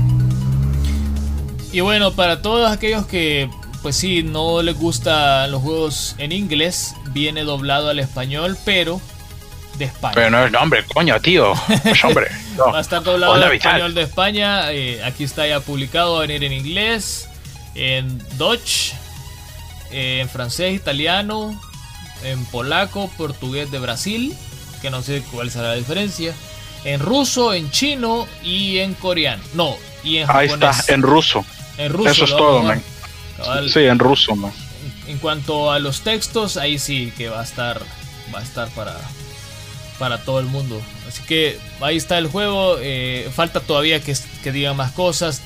[1.72, 3.49] Y bueno, para todos aquellos que,
[3.82, 9.01] pues sí, no les gustan los juegos en inglés, viene doblado al español, pero
[9.79, 10.14] de España.
[10.14, 11.53] Pero no es nombre, coño, tío.
[11.85, 12.29] Es hombre.
[12.59, 14.72] Va a estar doblado en español de España.
[14.72, 17.29] Eh, aquí está ya publicado, va a venir en inglés,
[17.74, 18.93] en Dutch,
[19.91, 21.61] eh, en francés, italiano,
[22.24, 24.35] en polaco, portugués de Brasil,
[24.81, 26.33] que no sé cuál será la diferencia,
[26.85, 29.43] en ruso, en chino y en coreano.
[29.53, 30.62] No, y en japonés.
[30.62, 31.45] Ahí está, en ruso.
[31.77, 32.11] En ruso.
[32.11, 32.83] Eso es todo, man.
[33.70, 34.53] Sí, en ruso, man.
[35.07, 37.83] En cuanto a los textos, ahí sí que va a estar
[38.35, 38.97] va a estar para
[39.99, 40.80] para todo el mundo.
[41.09, 42.76] Así que ahí está el juego.
[42.80, 44.16] Eh, falta todavía que,
[44.53, 45.42] digan más cosas.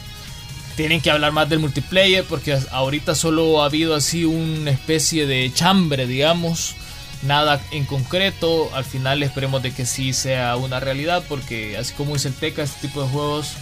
[0.76, 5.50] Tienen que hablar más del multiplayer porque ahorita solo ha habido así una especie de
[5.52, 6.74] chambre, digamos.
[7.22, 8.70] Nada en concreto.
[8.74, 12.62] Al final esperemos de que sí sea una realidad porque así como dice el Teca,
[12.62, 13.56] este tipo de juegos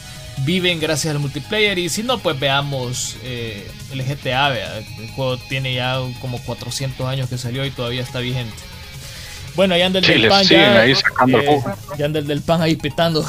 [0.45, 5.75] viven gracias al multiplayer y si no pues veamos eh, el GTA, el juego tiene
[5.75, 8.55] ya como 400 años que salió y todavía está vigente.
[9.59, 10.45] Bueno, ahí anda el del pan.
[10.45, 11.61] Ya, ahí sacando eh,
[11.99, 13.27] ya anda el del pan ahí petando.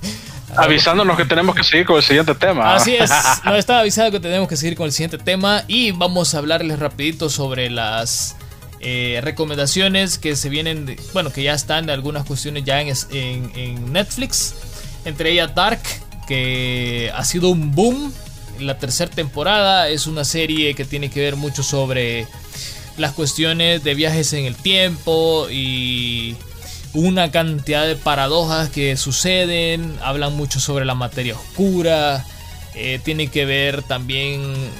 [0.56, 2.76] Avisándonos que tenemos que seguir con el siguiente tema.
[2.76, 3.10] Así es,
[3.44, 6.78] nos estaba avisando que tenemos que seguir con el siguiente tema y vamos a hablarles
[6.78, 8.36] rapidito sobre las
[8.80, 13.52] eh, recomendaciones que se vienen, bueno, que ya están de algunas cuestiones ya en, en,
[13.54, 14.54] en, Netflix.
[15.04, 15.82] Entre ellas Dark,
[16.26, 18.14] que ha sido un boom.
[18.60, 22.26] La tercera temporada es una serie que tiene que ver mucho sobre
[22.96, 26.36] las cuestiones de viajes en el tiempo y
[26.94, 32.24] una cantidad de paradojas que suceden, hablan mucho sobre la materia oscura,
[32.74, 34.70] eh, tiene que ver también eh,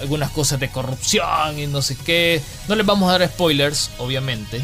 [0.00, 2.40] algunas cosas de corrupción y no sé qué.
[2.68, 4.60] No les vamos a dar spoilers, obviamente.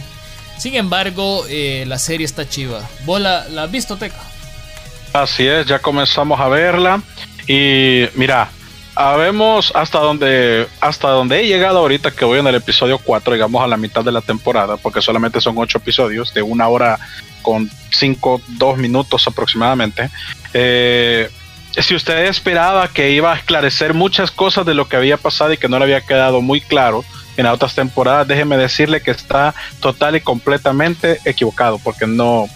[0.58, 2.82] Sin embargo, eh, la serie está chiva.
[3.04, 4.20] ¿Vos la, la has visto, Teca?
[5.12, 7.02] Así es, ya comenzamos a verla.
[7.46, 8.50] Y mira,
[9.00, 13.62] Habemos hasta donde hasta donde he llegado ahorita que voy en el episodio 4, digamos
[13.62, 16.98] a la mitad de la temporada, porque solamente son 8 episodios de una hora
[17.40, 20.10] con 5, 2 minutos aproximadamente.
[20.52, 21.30] Eh,
[21.78, 25.58] si usted esperaba que iba a esclarecer muchas cosas de lo que había pasado y
[25.58, 27.04] que no le había quedado muy claro
[27.36, 32.48] en las otras temporadas, déjeme decirle que está total y completamente equivocado, porque no,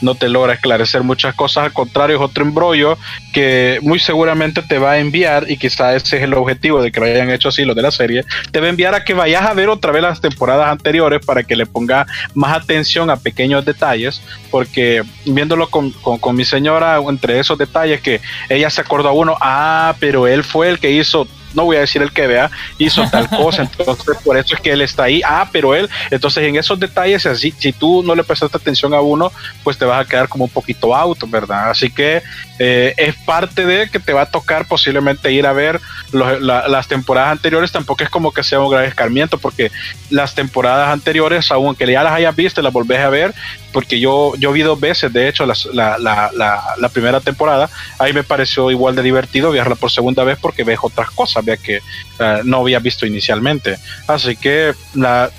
[0.00, 2.98] no te logra esclarecer muchas cosas, al contrario es otro embrollo
[3.32, 7.00] que muy seguramente te va a enviar, y quizá ese es el objetivo de que
[7.00, 9.42] lo hayan hecho así los de la serie, te va a enviar a que vayas
[9.42, 13.64] a ver otra vez las temporadas anteriores para que le ponga más atención a pequeños
[13.64, 14.20] detalles,
[14.50, 19.36] porque viéndolo con, con mi señora, entre esos detalles que ella se acordó a uno,
[19.40, 23.04] ah, pero él fue el que hizo no voy a decir el que vea, hizo
[23.10, 26.56] tal cosa, entonces por eso es que él está ahí, ah, pero él, entonces en
[26.56, 29.32] esos detalles, así, si tú no le prestaste atención a uno,
[29.62, 31.70] pues te vas a quedar como un poquito auto, ¿verdad?
[31.70, 32.22] Así que
[32.58, 35.80] eh, es parte de que te va a tocar posiblemente ir a ver
[36.12, 39.70] las temporadas anteriores, tampoco es como que sea un gran escarmiento, porque
[40.10, 43.34] las temporadas anteriores, aunque ya las hayas visto, las volvés a ver,
[43.72, 48.70] porque yo, yo vi dos veces, de hecho, la, la, primera temporada, ahí me pareció
[48.70, 51.76] igual de divertido verla por segunda vez porque ves otras cosas, vea que
[52.18, 53.78] eh, no había visto inicialmente.
[54.06, 54.74] Así que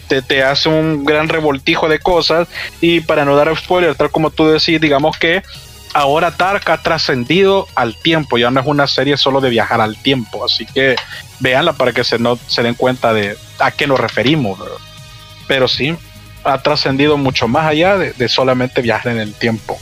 [0.08, 2.48] te, te, hace un gran revoltijo de cosas
[2.82, 5.44] y para no dar spoiler, tal como tú decís, digamos que
[5.94, 9.96] ahora Tark ha trascendido al tiempo, ya no es una serie solo de viajar al
[9.96, 10.96] tiempo, así que
[11.40, 14.60] véanla para que se, no, se den cuenta de a qué nos referimos.
[15.48, 15.96] Pero sí,
[16.44, 19.80] ha trascendido mucho más allá de, solamente viajar en el tiempo.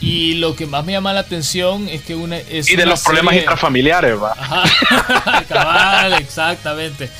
[0.00, 3.34] Y lo que más me llama la atención es que una y de los problemas
[3.34, 4.32] intrafamiliares, va.
[4.32, 7.10] Ajá, exactamente.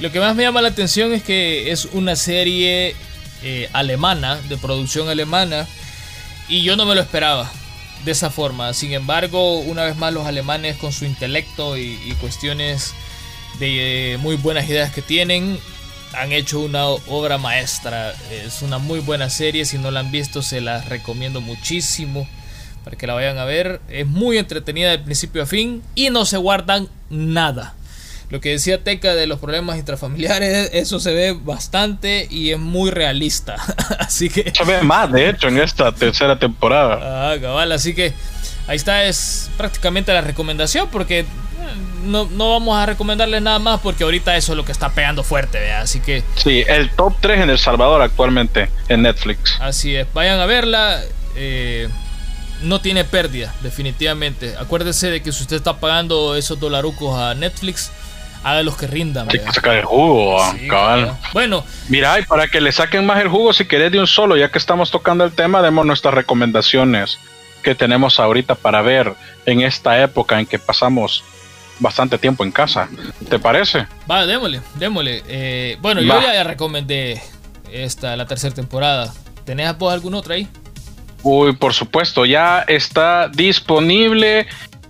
[0.00, 2.96] Lo que más me llama la atención es que es una serie
[3.42, 5.66] eh, alemana, de producción alemana,
[6.48, 7.50] y yo no me lo esperaba
[8.04, 8.72] de esa forma.
[8.74, 12.94] Sin embargo, una vez más los alemanes con su intelecto y, cuestiones
[13.58, 15.58] de muy buenas ideas que tienen,
[16.14, 18.14] han hecho una obra maestra.
[18.30, 22.28] Es una muy buena serie, si no la han visto se la recomiendo muchísimo
[22.84, 23.80] para que la vayan a ver.
[23.88, 27.74] Es muy entretenida de principio a fin y no se guardan nada.
[28.30, 32.90] Lo que decía Teca de los problemas intrafamiliares, eso se ve bastante y es muy
[32.90, 33.56] realista.
[33.98, 34.50] así que.
[34.54, 37.32] Se ve más, de hecho, en esta tercera temporada.
[37.32, 38.14] Ah, cabal, así que
[38.68, 41.26] ahí está, es prácticamente la recomendación porque
[41.72, 45.22] eh, no, vamos a recomendarles nada más porque ahorita eso es lo que está pegando
[45.22, 45.80] fuerte, ¿vea?
[45.80, 46.22] así que...
[46.36, 49.58] Sí, el top 3 en El Salvador actualmente en Netflix.
[49.60, 51.00] Así es, vayan a verla,
[51.36, 51.88] eh,
[52.62, 54.54] no tiene pérdida, definitivamente.
[54.58, 57.90] Acuérdese de que si usted está pagando esos dolarucos a Netflix,
[58.44, 59.28] haga los que rindan.
[59.30, 61.16] Hay que sacar el jugo, cabal.
[61.32, 61.64] Bueno.
[61.88, 64.50] Mira, y para que le saquen más el jugo, si querés de un solo, ya
[64.50, 67.18] que estamos tocando el tema, demos nuestras recomendaciones
[67.62, 69.14] que tenemos ahorita para ver
[69.46, 71.24] en esta época en que pasamos
[71.82, 72.88] bastante tiempo en casa.
[73.28, 73.86] ¿Te parece?
[74.10, 75.22] Va, démosle, démosle.
[75.26, 77.20] Eh, bueno, yo ya, recomendé
[77.70, 79.12] esta, la tercera temporada.
[79.44, 80.48] ¿Tenés vos alguna otra ahí?
[81.22, 84.46] Uy, por supuesto, ya está disponible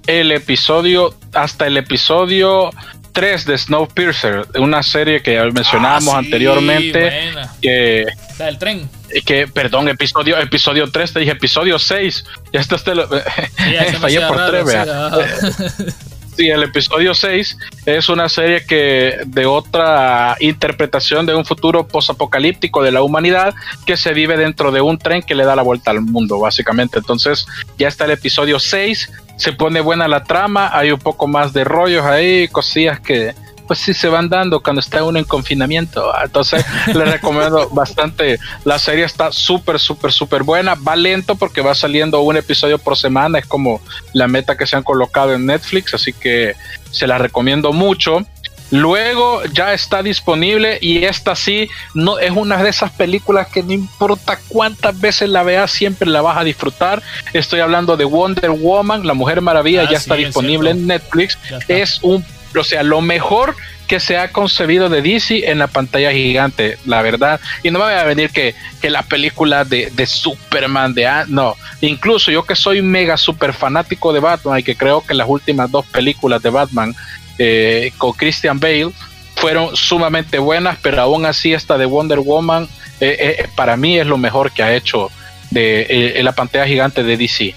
[0.06, 2.70] el episodio, hasta el episodio
[3.12, 7.32] 3 de Snowpiercer, una serie que mencionábamos ah, anteriormente.
[7.60, 8.06] Que,
[8.38, 8.88] la del tren.
[9.26, 12.24] Que, perdón, episodio, episodio 3, te dije episodio 6.
[12.52, 14.64] Ya está, este, fallé por 3,
[16.36, 22.82] Sí, el episodio 6 es una serie que de otra interpretación de un futuro posapocalíptico
[22.82, 23.54] de la humanidad
[23.84, 26.98] que se vive dentro de un tren que le da la vuelta al mundo, básicamente.
[26.98, 31.52] Entonces, ya está el episodio 6, se pone buena la trama, hay un poco más
[31.52, 33.34] de rollos ahí, cosillas que
[33.72, 36.12] pues sí se van dando cuando está uno en confinamiento.
[36.22, 36.62] Entonces
[36.94, 38.38] le recomiendo bastante.
[38.66, 40.74] La serie está súper, súper, súper buena.
[40.74, 43.38] Va lento porque va saliendo un episodio por semana.
[43.38, 43.80] Es como
[44.12, 45.94] la meta que se han colocado en Netflix.
[45.94, 46.54] Así que
[46.90, 48.26] se la recomiendo mucho.
[48.72, 53.72] Luego ya está disponible y esta sí no es una de esas películas que no
[53.72, 57.02] importa cuántas veces la veas siempre la vas a disfrutar.
[57.34, 61.38] Estoy hablando de Wonder Woman, la Mujer Maravilla, ah, ya está disponible en Netflix.
[61.68, 62.22] Es un
[62.60, 67.02] o sea, lo mejor que se ha concebido de DC en la pantalla gigante, la
[67.02, 67.40] verdad.
[67.62, 68.54] Y no me voy a venir que,
[68.88, 74.20] la película de, de Superman, de no, incluso yo que soy mega super fanático de
[74.20, 76.94] Batman y que creo que las últimas dos películas de Batman
[77.38, 78.92] eh, con Christian Bale
[79.36, 82.68] fueron sumamente buenas, pero aún así esta de Wonder Woman
[83.00, 85.10] eh, eh, para mí es lo mejor que ha hecho
[85.50, 87.54] de, en la pantalla gigante de DC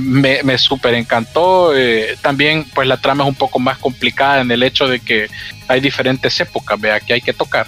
[0.00, 1.76] me, me súper encantó.
[1.76, 5.28] Eh, también, pues la trama es un poco más complicada en el hecho de que
[5.68, 7.66] hay diferentes épocas, vea, que hay que tocar.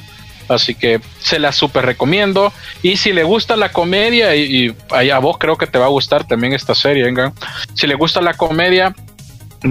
[0.48, 2.52] Así que se la súper recomiendo.
[2.82, 6.26] Y si le gusta la comedia, y, a vos creo que te va a gustar
[6.26, 7.32] también esta serie, venga.
[7.74, 8.94] Si le gusta la comedia,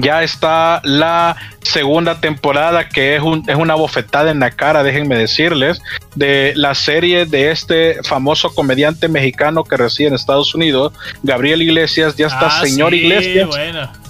[0.01, 5.17] ya está la segunda temporada que es, un, es una bofetada en la cara, déjenme
[5.17, 5.81] decirles,
[6.15, 10.93] de la serie de este famoso comediante mexicano que reside en Estados Unidos,
[11.23, 13.49] Gabriel Iglesias, ya está ah, señor Iglesias.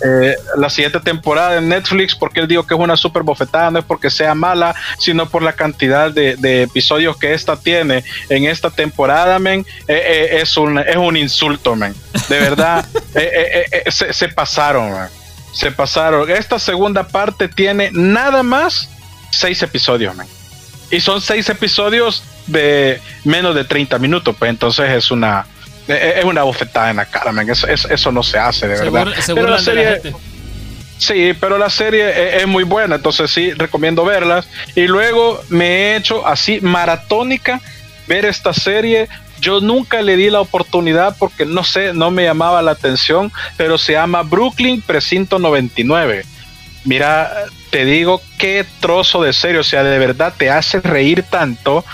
[0.06, 3.80] Eh, la siguiente temporada en Netflix, porque él dijo que es una super bofetada, no
[3.80, 8.70] es porque sea mala, sino por la cantidad de, episodios que esta tiene en esta
[8.70, 11.96] temporada, men, eh, eh, es, un, es un insulto, men.
[12.30, 12.86] De verdad,
[13.90, 15.10] se, se, pasaron, man
[15.56, 16.30] se pasaron.
[16.30, 18.90] Esta segunda parte tiene nada más
[19.32, 20.14] seis episodios,
[20.92, 25.48] Y son seis episodios de menos de 30 minutos, pues entonces es una
[25.88, 29.14] es una bofetada en la cara, Eso, no se hace, de verdad.
[29.28, 30.02] pero la serie,
[30.98, 34.48] Sí, pero la serie es, muy buena, entonces sí, recomiendo verlas.
[34.76, 37.62] Y luego me he hecho así maratónica
[38.08, 39.10] ver esta serie
[39.46, 43.78] yo nunca le di la oportunidad porque no sé, no me llamaba la atención, pero
[43.78, 46.26] se llama Brooklyn Precinto 99.
[46.84, 47.32] Mira,
[47.70, 51.86] te digo qué trozo de serio, o sea, de verdad te hace reír tanto.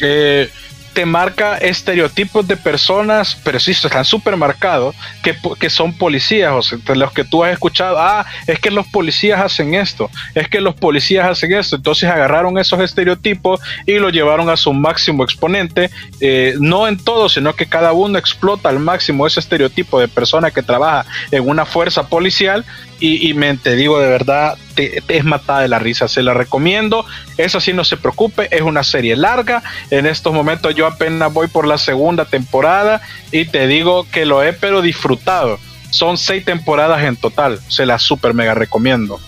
[0.00, 0.50] Eh,
[0.96, 6.62] te marca estereotipos de personas, pero sí, están súper marcados, que, que, son policías, o
[6.62, 10.62] sea, los que tú has escuchado, ah, es que los policías hacen esto, es que
[10.62, 15.90] los policías hacen esto, entonces agarraron esos estereotipos y lo llevaron a su máximo exponente,
[16.20, 20.50] eh, no en todo, sino que cada uno explota al máximo ese estereotipo de persona
[20.50, 22.64] que trabaja en una fuerza policial.
[22.98, 27.04] Y, me te digo de verdad, te, es matada de la risa, se la recomiendo,
[27.36, 31.48] eso sí no se preocupe, es una serie larga, en estos momentos yo apenas voy
[31.48, 33.00] por la segunda temporada
[33.32, 35.58] y te digo que lo he pero disfrutado,
[35.90, 39.18] son seis temporadas en total, se la super mega recomiendo.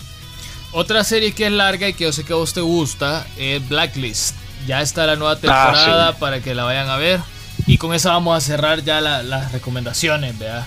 [0.71, 3.67] Otra serie que es larga y que yo sé que a vos te gusta es
[3.67, 4.35] Blacklist
[4.67, 7.19] Ya está la nueva ah, temporada para que la vayan a ver.
[7.65, 10.65] Y con eso vamos a cerrar ya las recomendaciones, ¿verdad?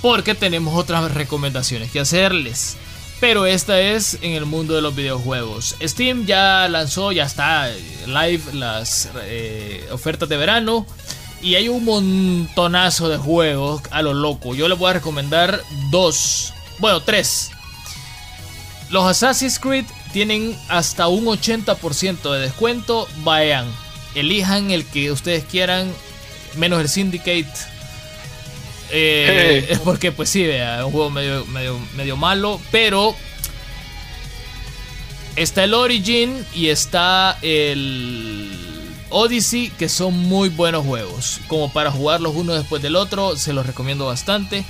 [0.00, 2.76] Porque tenemos otras recomendaciones que hacerles.
[3.20, 5.76] Pero esta es en el mundo de los videojuegos.
[5.82, 7.70] Steam ya lanzó, ya está
[8.06, 10.86] live las eh, ofertas de verano.
[11.42, 14.54] Y hay un montonazo de juegos a lo loco.
[14.54, 16.54] Yo les voy a recomendar dos.
[16.78, 17.50] Bueno, tres.
[18.90, 23.06] Los Assassin's Creed tienen hasta un 80% de descuento.
[23.18, 23.66] Vayan,
[24.14, 25.92] elijan el que ustedes quieran,
[26.56, 27.69] menos el Syndicate.
[28.92, 33.14] Eh, porque pues sí, es un juego medio, medio, medio malo, pero
[35.36, 38.50] está el Origin y está el
[39.10, 41.40] Odyssey, que son muy buenos juegos.
[41.46, 44.64] Como para jugarlos uno después del otro, se los recomiendo bastante.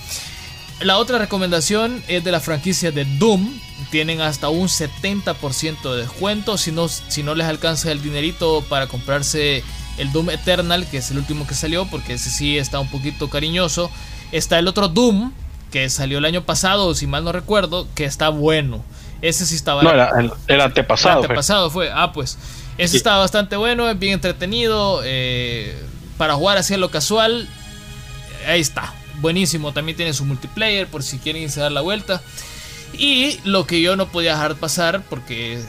[0.81, 3.61] La otra recomendación es de la franquicia de Doom.
[3.91, 6.57] Tienen hasta un 70% de descuento.
[6.57, 9.63] Si no, si no les alcanza el dinerito para comprarse
[10.01, 13.29] el Doom Eternal, que es el último que salió, porque ese sí está un poquito
[13.29, 13.91] cariñoso.
[14.33, 15.33] Está el otro Doom,
[15.71, 18.83] que salió el año pasado, si mal no recuerdo, que está bueno.
[19.23, 19.83] Ese sí estaba.
[19.83, 20.11] No, era
[20.49, 21.19] el, antepasado.
[21.19, 21.91] El antepasado fue.
[21.93, 22.39] Ah, pues.
[22.79, 25.03] Ese está bastante bueno, es bien entretenido.
[25.05, 25.79] Eh,
[26.17, 27.47] para jugar así a lo casual,
[28.47, 28.95] ahí está.
[29.21, 32.23] Buenísimo, también tiene su multiplayer por si quieren irse a dar la vuelta.
[32.95, 35.63] Y lo que yo no podía dejar pasar, porque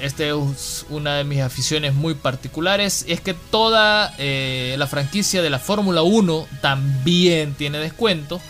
[0.00, 5.50] este es una de mis aficiones muy particulares, es que toda eh, la franquicia de
[5.50, 8.40] la Fórmula 1 también tiene descuento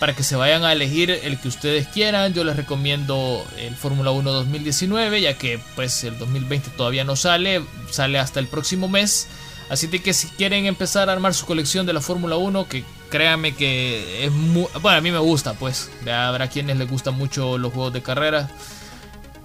[0.00, 2.32] para que se vayan a elegir el que ustedes quieran.
[2.32, 7.62] Yo les recomiendo el Fórmula 1 2019, ya que pues el 2020 todavía no sale,
[7.90, 9.28] sale hasta el próximo mes.
[9.68, 13.54] Así que si quieren empezar a armar su colección de la Fórmula 1, que créanme
[13.54, 14.66] que es muy...
[14.80, 15.90] Bueno, a mí me gusta, pues.
[16.10, 18.50] Habrá quienes les gustan mucho los juegos de carrera.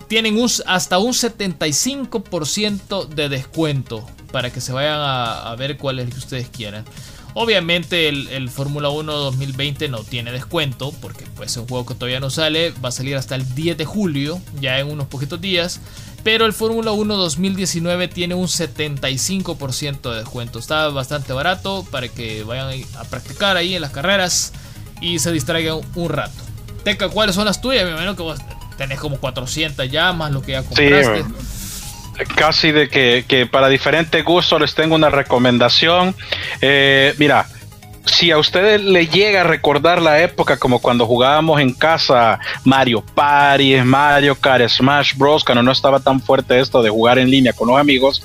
[0.08, 6.12] Tienen hasta un 75% de descuento para que se vayan a, ver cuál es el
[6.12, 6.86] que ustedes quieran.
[7.34, 12.20] Obviamente el, Fórmula 1 2020 no tiene descuento porque pues es un juego que todavía
[12.20, 15.82] no sale, va a salir hasta el 10 de julio, ya en unos poquitos días.
[16.24, 20.60] Pero el Fórmula 1 2019 tiene un 75% de descuento.
[20.60, 24.54] Está bastante barato para que vayan a practicar ahí en las carreras
[25.02, 26.44] y se distraigan un rato.
[26.84, 27.84] Teca, ¿cuáles son las tuyas?
[27.84, 28.40] Me imagino que vos
[28.78, 31.26] tenés como 400 ya, más lo que ya compraste
[32.36, 36.16] casi de que, para diferentes gustos les tengo una recomendación.
[36.62, 37.48] Eh, mira,
[38.06, 43.04] si a ustedes le llega a recordar la época como cuando jugábamos en casa Mario
[43.04, 47.54] Party, Mario Kart, Smash Bros, cuando no estaba tan fuerte esto de jugar en línea
[47.54, 48.22] con los amigos,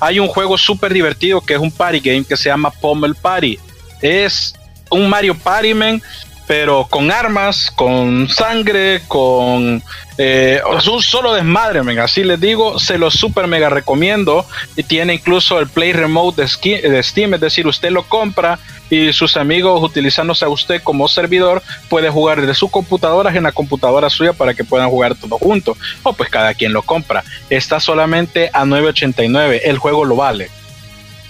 [0.00, 3.58] hay un juego súper divertido que es un party game que se llama Pommel Party.
[4.00, 4.54] Es
[4.90, 6.02] un Mario Party, man,
[6.46, 9.82] pero con armas, con sangre, con
[10.18, 15.58] eh, un solo desmadre, así les digo, se lo super mega recomiendo y tiene incluso
[15.58, 18.58] el Play Remote de, Steam, es decir, usted lo compra
[18.90, 23.52] y sus amigos utilizándose a usted como servidor puede jugar desde su computadora en la
[23.52, 27.24] computadora suya para que puedan jugar todos juntos o pues cada quien lo compra.
[27.48, 30.50] Está solamente a 9.89, el juego lo vale.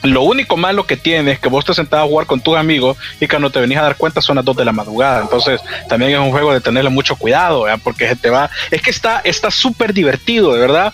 [0.05, 2.97] Lo único malo que tiene es que vos te sentás a jugar con tus amigos
[3.21, 5.23] y cuando te venís a dar cuenta son las 2 de la madrugada.
[5.23, 8.51] Entonces también es un juego de tenerle mucho cuidado, porque se te va.
[8.71, 10.93] Es que está súper divertido, de verdad.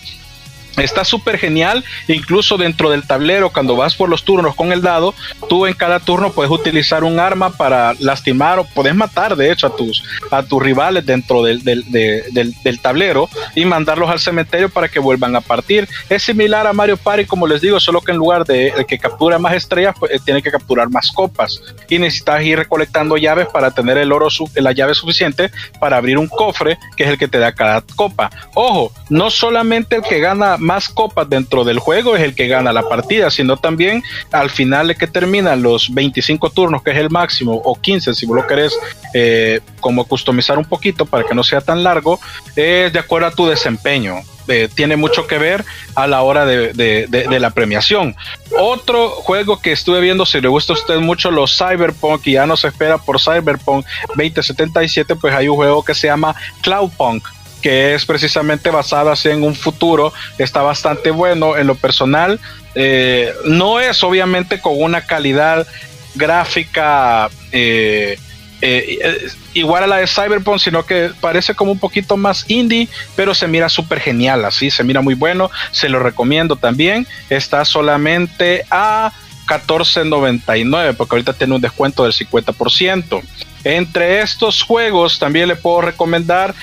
[0.77, 5.13] Está súper genial, incluso dentro del tablero, cuando vas por los turnos con el dado,
[5.49, 9.67] tú en cada turno puedes utilizar un arma para lastimar o puedes matar, de hecho,
[9.67, 14.87] a tus, a tus rivales dentro del, del, del, tablero y mandarlos al cementerio para
[14.87, 15.87] que vuelvan a partir.
[16.09, 19.37] Es similar a Mario Party, como les digo, solo que en lugar de que captura
[19.37, 23.71] más estrellas, pues, eh, tiene que capturar más copas y necesitas ir recolectando llaves para
[23.71, 27.39] tener el oro, la llave suficiente para abrir un cofre, que es el que te
[27.39, 28.29] da cada copa.
[28.53, 32.71] Ojo, no solamente el que gana más copas dentro del juego es el que gana
[32.71, 37.09] la partida, sino también al final de que terminan los 25 turnos, que es el
[37.09, 38.77] máximo, o 15 si vos lo querés,
[39.13, 42.19] eh, como customizar un poquito para que no sea tan largo,
[42.55, 44.21] es de acuerdo a tu desempeño.
[44.47, 45.63] Eh, tiene mucho que ver
[45.95, 48.15] a la hora de, de, la premiación.
[48.57, 52.45] Otro juego que estuve viendo, si le gusta a usted mucho los Cyberpunk y ya
[52.45, 57.23] no se espera por Cyberpunk 2077, pues hay un juego que se llama Cloudpunk
[57.61, 62.39] que es precisamente basada en un futuro, está bastante bueno en lo personal.
[62.75, 65.67] Eh, no es obviamente con una calidad
[66.15, 68.17] gráfica eh,
[68.61, 73.33] eh, igual a la de Cyberpunk, sino que parece como un poquito más indie, pero
[73.33, 77.07] se mira súper genial, así se mira muy bueno, se lo recomiendo también.
[77.29, 79.11] Está solamente a
[79.47, 83.21] 14.99, porque ahorita tiene un descuento del 50%.
[83.63, 86.53] Entre estos juegos también le puedo recomendar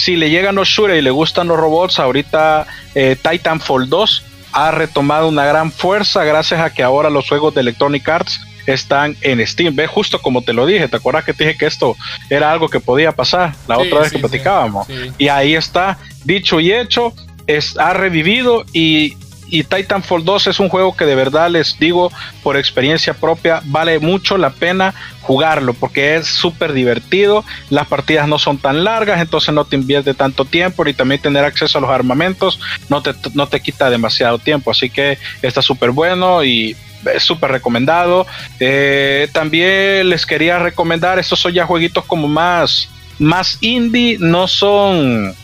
[0.00, 4.70] si le llegan los shooters y le gustan los robots, ahorita eh, Titanfall 2 ha
[4.70, 9.46] retomado una gran fuerza gracias a que ahora los juegos de Electronic Arts están en
[9.46, 9.76] Steam.
[9.76, 11.96] Ve justo como te lo dije, ¿te acuerdas que te dije que esto
[12.30, 14.88] era algo que podía pasar la otra vez que platicábamos?
[15.18, 17.12] y ahí está, dicho y hecho,
[17.46, 19.16] es, ha revivido y
[19.50, 23.98] y Titanfall 2 es un juego que de verdad les digo por experiencia propia vale
[23.98, 29.54] mucho la pena jugarlo porque es súper divertido, las partidas no son tan largas, entonces
[29.54, 33.46] no te invierte tanto tiempo y también tener acceso a los armamentos no te, no
[33.46, 36.76] te quita demasiado tiempo, así que está súper bueno y
[37.14, 38.26] es súper recomendado.
[38.58, 42.88] Eh, también les quería recomendar, estos son ya jueguitos como más,
[43.18, 45.34] más indie, no son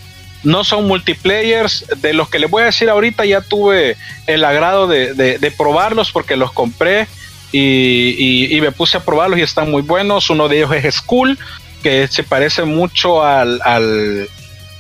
[0.47, 1.85] no son multiplayers.
[1.97, 6.37] De los que les voy a decir ahorita, ya tuve el agrado de, probarlos porque
[6.37, 7.09] los compré
[7.53, 10.31] y, me puse a probarlos y están muy buenos.
[10.31, 11.37] Uno de ellos es School,
[11.83, 13.61] que se parece mucho al.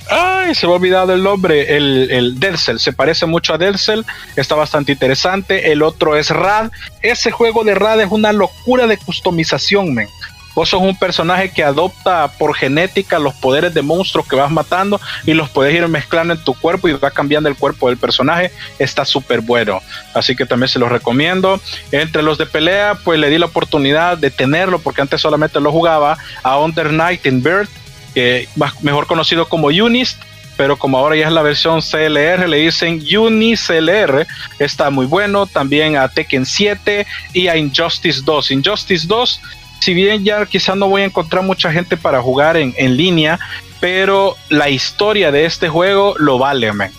[0.08, 4.02] ay, se me ha olvidado el nombre, el, el se parece mucho a Dead Cell,
[4.36, 5.72] está bastante interesante.
[5.72, 6.70] El otro es Rad.
[7.02, 10.08] Ese juego de Rad es una locura de customización, men.
[10.56, 14.98] Vos sos un personaje que adopta por genética los poderes de monstruos que vas matando
[15.26, 18.50] y los puedes ir mezclando en tu cuerpo y va cambiando el cuerpo del personaje.
[18.78, 19.82] Está súper bueno.
[20.14, 21.60] Así que también se los recomiendo.
[21.92, 25.70] Entre los de pelea, pues le di la oportunidad de tenerlo porque antes solamente lo
[25.70, 27.68] jugaba a Under Night in Bird,
[28.14, 28.48] que
[28.80, 30.18] mejor conocido como Unist
[30.56, 34.26] pero como ahora ya es la versión CLR, le dicen UniCLR,
[34.58, 38.50] está muy bueno, también a Tekken 7 y a Injustice 2.
[38.52, 39.40] Injustice 2
[39.80, 43.38] si bien ya quizás no voy a encontrar mucha gente para jugar en, línea,
[43.80, 46.90] pero la historia de este juego lo vale, man.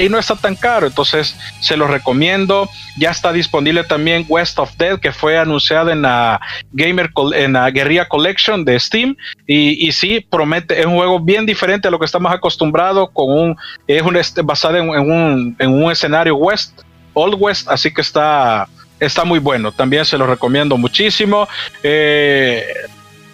[0.00, 2.68] Y no está tan caro, entonces se lo recomiendo.
[2.96, 6.40] Ya está disponible también West of Dead, que fue anunciado en la
[6.72, 9.16] Gamer en la Guerrilla Collection de Steam.
[9.48, 13.30] Y, y sí, promete, es un juego bien diferente a lo que estamos acostumbrados, con
[13.30, 13.56] un,
[13.88, 16.80] es un, basado en, un, en un escenario West,
[17.12, 18.68] Old West, así que está,
[19.00, 19.72] está muy bueno.
[19.72, 21.48] También se lo recomiendo muchísimo.
[21.82, 22.64] Eh,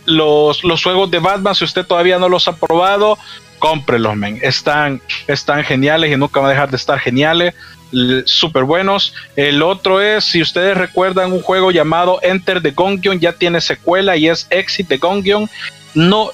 [0.07, 3.19] los, los, juegos de Batman, si usted todavía no los ha probado,
[3.59, 4.39] cómprelos, men.
[4.43, 7.55] Están, están geniales y nunca van a dejar de estar geniales.
[8.25, 9.15] Súper buenos.
[9.37, 14.17] El otro es, si ustedes recuerdan, un juego llamado Enter the Gungeon, ya tiene secuela
[14.17, 15.49] y es Exit the Gungeon.
[15.95, 16.31] No,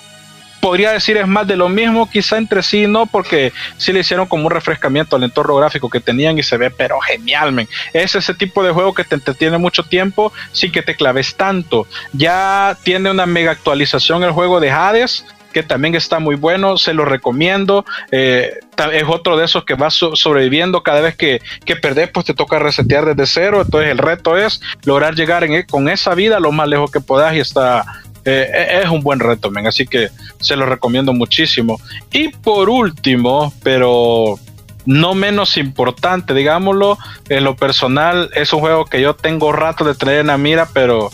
[0.61, 4.27] podría decir es más de lo mismo, quizá entre sí no, porque sí le hicieron
[4.27, 7.69] como un refrescamiento al entorno gráfico que tenían y se ve, pero genial, men.
[7.93, 11.87] Es ese tipo de juego que te entretiene mucho tiempo sin que te claves tanto.
[12.13, 15.25] Ya tiene una mega actualización el juego de Hades
[15.57, 17.87] que también está muy bueno, se lo recomiendo.
[18.11, 18.61] Eh,
[18.93, 22.59] es otro de esos que va sobreviviendo cada vez que, que perdés, pues te toca
[22.59, 23.63] resetear desde cero.
[23.65, 27.01] Entonces el reto es lograr llegar en, e, con esa vida lo más lejos que
[27.01, 27.87] puedas y está,
[28.27, 30.11] eh, eh, es un buen reto, así que
[30.41, 31.81] se lo recomiendo muchísimo.
[32.13, 34.39] Y por último, pero
[34.85, 36.99] no menos importante, digámoslo,
[37.29, 40.69] en lo personal es un juego que yo tengo rato de tener en la mira,
[40.73, 41.11] pero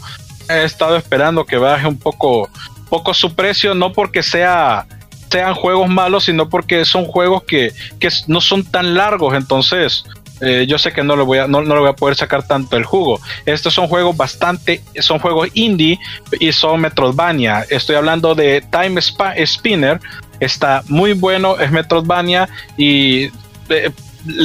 [0.48, 2.48] he estado esperando que baje un poco,
[2.88, 4.86] poco su precio, no porque sea
[5.30, 10.04] sean juegos malos, sino porque son juegos que, que no son tan largos, entonces
[10.42, 12.46] eh, yo sé que no le voy a no, no le voy a poder sacar
[12.46, 13.20] tanto el jugo.
[13.46, 16.00] Estos son juegos bastante, son juegos indie
[16.40, 17.64] y son Metroidvania.
[17.70, 20.00] Estoy hablando de Time Spinner,
[20.40, 23.30] está muy bueno, es Metroidvania y
[23.68, 23.90] eh,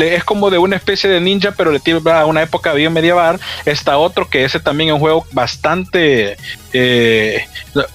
[0.02, 3.40] es como de una especie de ninja, pero le tiene a una época bien medieval.
[3.66, 6.38] Está otro que ese también es un juego bastante,
[6.74, 7.46] eh,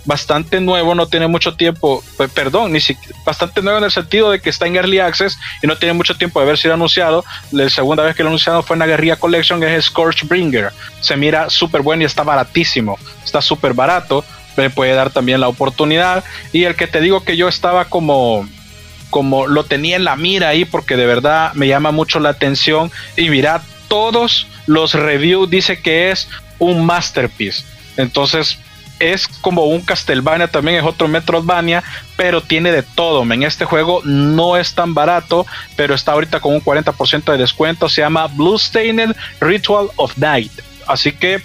[0.05, 2.03] bastante nuevo, no tiene mucho tiempo,
[2.35, 2.81] perdón, ni
[3.25, 6.17] bastante nuevo en el sentido de que está en Early Access y no tiene mucho
[6.17, 7.25] tiempo de haber sido anunciado.
[7.51, 10.73] La segunda vez que lo anunciado fue en la Guerrilla Collection, es Scorchbringer.
[11.01, 14.25] Se mira súper bueno y está baratísimo, está súper barato.
[14.57, 16.23] Me puede dar también la oportunidad.
[16.53, 18.47] Y el que te digo que yo estaba como
[19.13, 22.91] como lo tenía en la mira ahí porque de verdad me llama mucho la atención.
[23.15, 26.29] Y mira todos los reviews dice que es
[26.59, 27.63] un masterpiece.
[27.99, 28.59] Entonces
[28.99, 31.83] es como un Castlevania también es otro Metroidvania
[32.17, 35.45] pero tiene de todo en este juego no es tan barato
[35.75, 37.91] pero está ahorita con un 40% de descuento.
[37.91, 40.53] Se llama Bloodstained Ritual of Night.
[40.87, 41.43] Así que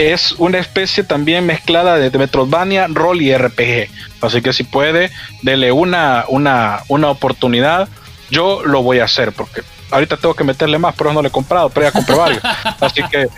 [0.00, 3.90] es una especie también mezclada de Metroidvania, rol y RPG.
[4.22, 5.10] Así que si puede,
[5.42, 7.88] dele una, una, una oportunidad.
[8.30, 11.30] Yo lo voy a hacer porque ahorita tengo que meterle más, pero no le he
[11.30, 12.42] comprado, pero ya compré varios.
[12.80, 13.28] Así que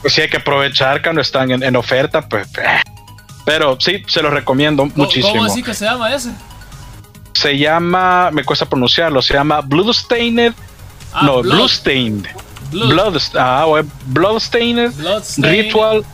[0.00, 2.46] pues, si hay que aprovechar que no están en, oferta, pues.
[2.58, 2.80] Eh.
[3.44, 5.32] Pero sí, se lo recomiendo muchísimo.
[5.32, 6.30] ¿Cómo así que se llama ese?
[7.32, 10.54] Se llama, me cuesta pronunciarlo, se llama Bloodstained.
[11.12, 12.28] Ah, no, Bloodstained.
[12.72, 13.66] Blood, ah,
[14.06, 14.92] Bloodstained,
[15.38, 16.04] Ritual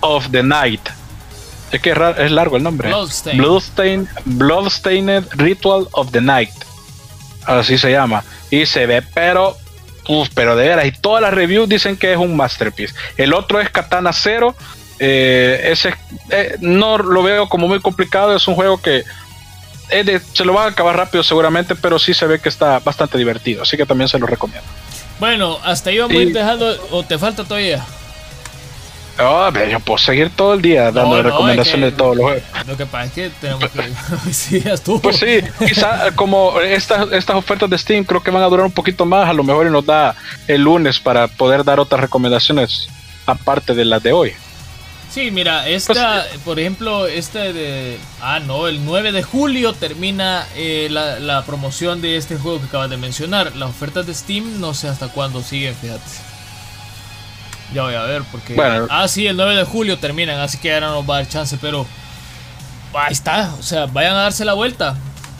[0.00, 0.80] of the Night.
[1.70, 2.88] Es que es, largo el nombre.
[2.88, 4.08] Bloodstained.
[4.24, 6.54] Bloodstained, Ritual of the Night.
[7.46, 8.24] Así se llama.
[8.50, 9.56] Y se ve, pero
[10.06, 12.94] Uf, pero de veras, y todas las reviews dicen que es un masterpiece.
[13.16, 14.54] El otro es Katana Zero.
[14.98, 15.94] Eh, ese
[16.30, 18.36] eh, no lo veo como muy complicado.
[18.36, 19.04] Es un juego que
[20.32, 23.62] se lo va a acabar rápido seguramente, pero sí se ve que está bastante divertido.
[23.62, 24.66] Así que también se lo recomiendo.
[25.20, 26.76] Bueno, hasta ahí vamos a ir dejando.
[26.90, 27.84] ¿O te falta todavía?
[29.18, 32.42] Oh, yo puedo seguir todo el día dando recomendaciones de todos los juegos.
[32.66, 34.32] Lo que pasa es que tenemos que.
[34.32, 34.62] sí,
[35.00, 38.72] Pues sí, quizá como estas, estas ofertas de Steam creo que van a durar un
[38.72, 40.16] poquito más, a lo mejor nos da
[40.48, 42.88] el lunes para poder dar otras recomendaciones
[43.24, 44.32] aparte de las de hoy.
[45.14, 48.00] Sí, mira, esta, pues, por ejemplo, esta de.
[48.20, 52.66] Ah, no, el 9 de julio termina eh, la, la promoción de este juego que
[52.66, 53.54] acabas de mencionar.
[53.54, 56.02] Las ofertas de Steam no sé hasta cuándo siguen, fíjate.
[57.72, 58.56] Ya voy a ver, porque.
[58.90, 61.56] Ah, sí, el 9 de julio terminan, así que ahora nos va a dar chance,
[61.60, 61.86] pero.
[62.92, 64.96] Ahí está, o sea, vayan a darse la vuelta.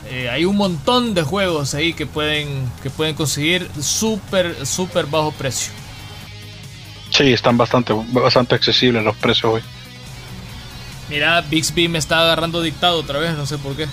[0.09, 5.33] Eh, hay un montón de juegos ahí que pueden, que pueden conseguir súper, súper bajo
[5.33, 5.73] precio.
[7.15, 9.61] Sí, están bastante, bastante accesibles los precios hoy.
[11.09, 13.87] Mira, Bixby me está agarrando dictado otra vez, no sé por qué.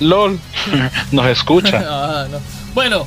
[0.00, 0.38] LOL,
[1.12, 1.84] nos escucha.
[1.86, 2.38] ah, no.
[2.72, 3.06] Bueno,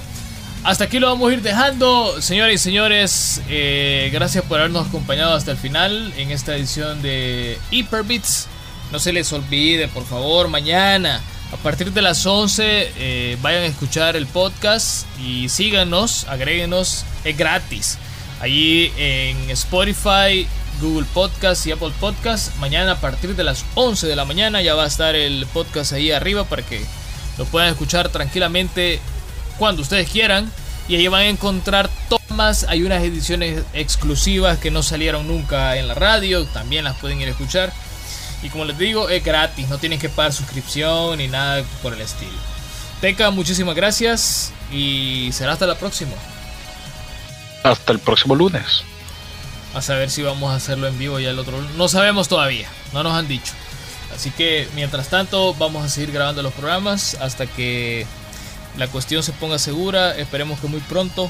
[0.64, 3.42] hasta aquí lo vamos a ir dejando, señores y señores.
[3.50, 8.48] Eh, gracias por habernos acompañado hasta el final en esta edición de Hyperbits.
[8.92, 11.20] No se les olvide, por favor, mañana
[11.52, 17.36] a partir de las 11 eh, vayan a escuchar el podcast y síganos, agréguenos, es
[17.36, 17.98] gratis.
[18.40, 20.48] Allí en Spotify,
[20.80, 22.56] Google Podcast y Apple Podcast.
[22.56, 25.92] Mañana a partir de las 11 de la mañana ya va a estar el podcast
[25.92, 26.82] ahí arriba para que
[27.38, 29.02] lo puedan escuchar tranquilamente
[29.58, 30.50] cuando ustedes quieran.
[30.88, 32.64] Y ahí van a encontrar tomas.
[32.64, 36.46] Hay unas ediciones exclusivas que no salieron nunca en la radio.
[36.46, 37.74] También las pueden ir a escuchar.
[38.42, 39.68] Y como les digo, es gratis.
[39.68, 42.32] No tienen que pagar suscripción ni nada por el estilo.
[43.02, 44.54] Teca, muchísimas gracias.
[44.72, 46.14] Y será hasta la próxima.
[47.64, 48.84] Hasta el próximo lunes.
[49.74, 52.68] A saber si vamos a hacerlo en vivo ya el otro No sabemos todavía.
[52.94, 53.54] No nos han dicho.
[54.14, 58.08] Así que mientras tanto vamos a seguir grabando los programas hasta que
[58.78, 61.30] la cuestión se ponga segura, esperemos que muy pronto.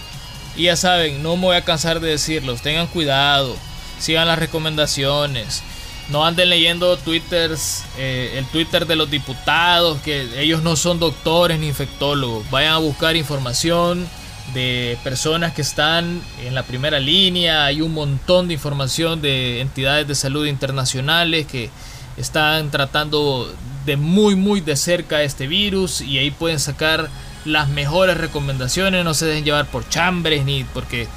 [0.56, 3.56] Y ya saben, no me voy a cansar de decirlos, tengan cuidado,
[3.99, 5.61] sigan las recomendaciones,
[6.10, 11.60] no anden leyendo twitters, eh, el Twitter de los diputados, que ellos no son doctores
[11.60, 14.07] ni infectólogos, vayan a buscar información
[14.53, 20.07] de personas que están en la primera línea, hay un montón de información de entidades
[20.07, 21.69] de salud internacionales que
[22.17, 23.53] están tratando
[23.85, 27.09] de muy muy de cerca este virus y ahí pueden sacar
[27.45, 31.07] las mejores recomendaciones, no se dejen llevar por chambres ni porque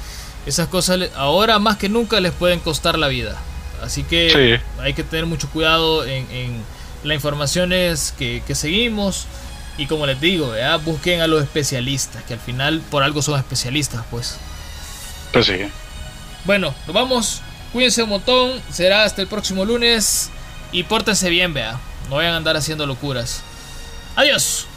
[0.45, 3.37] esas cosas ahora más que nunca les pueden costar la vida.
[3.81, 6.63] Así que hay que tener mucho cuidado en, en
[7.03, 9.25] las informaciones que, seguimos.
[9.77, 14.03] Y como les digo, busquen a los especialistas, que al final por algo son especialistas,
[14.11, 14.37] pues.
[15.31, 15.53] Pues sí.
[16.45, 17.41] Bueno, nos vamos.
[17.71, 18.61] Cuídense un montón.
[18.71, 20.29] Será hasta el próximo lunes.
[20.71, 21.79] Y pórtense bien, vea.
[22.09, 23.41] No vayan a andar haciendo locuras.
[24.15, 24.67] Adiós.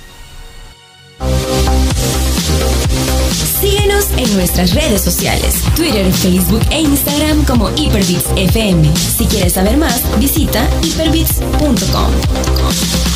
[3.61, 8.95] Síguenos en nuestras redes sociales, Twitter, Facebook e Instagram como HyperBitsFM.
[8.97, 13.16] Si quieres saber más, visita hyperbits.com.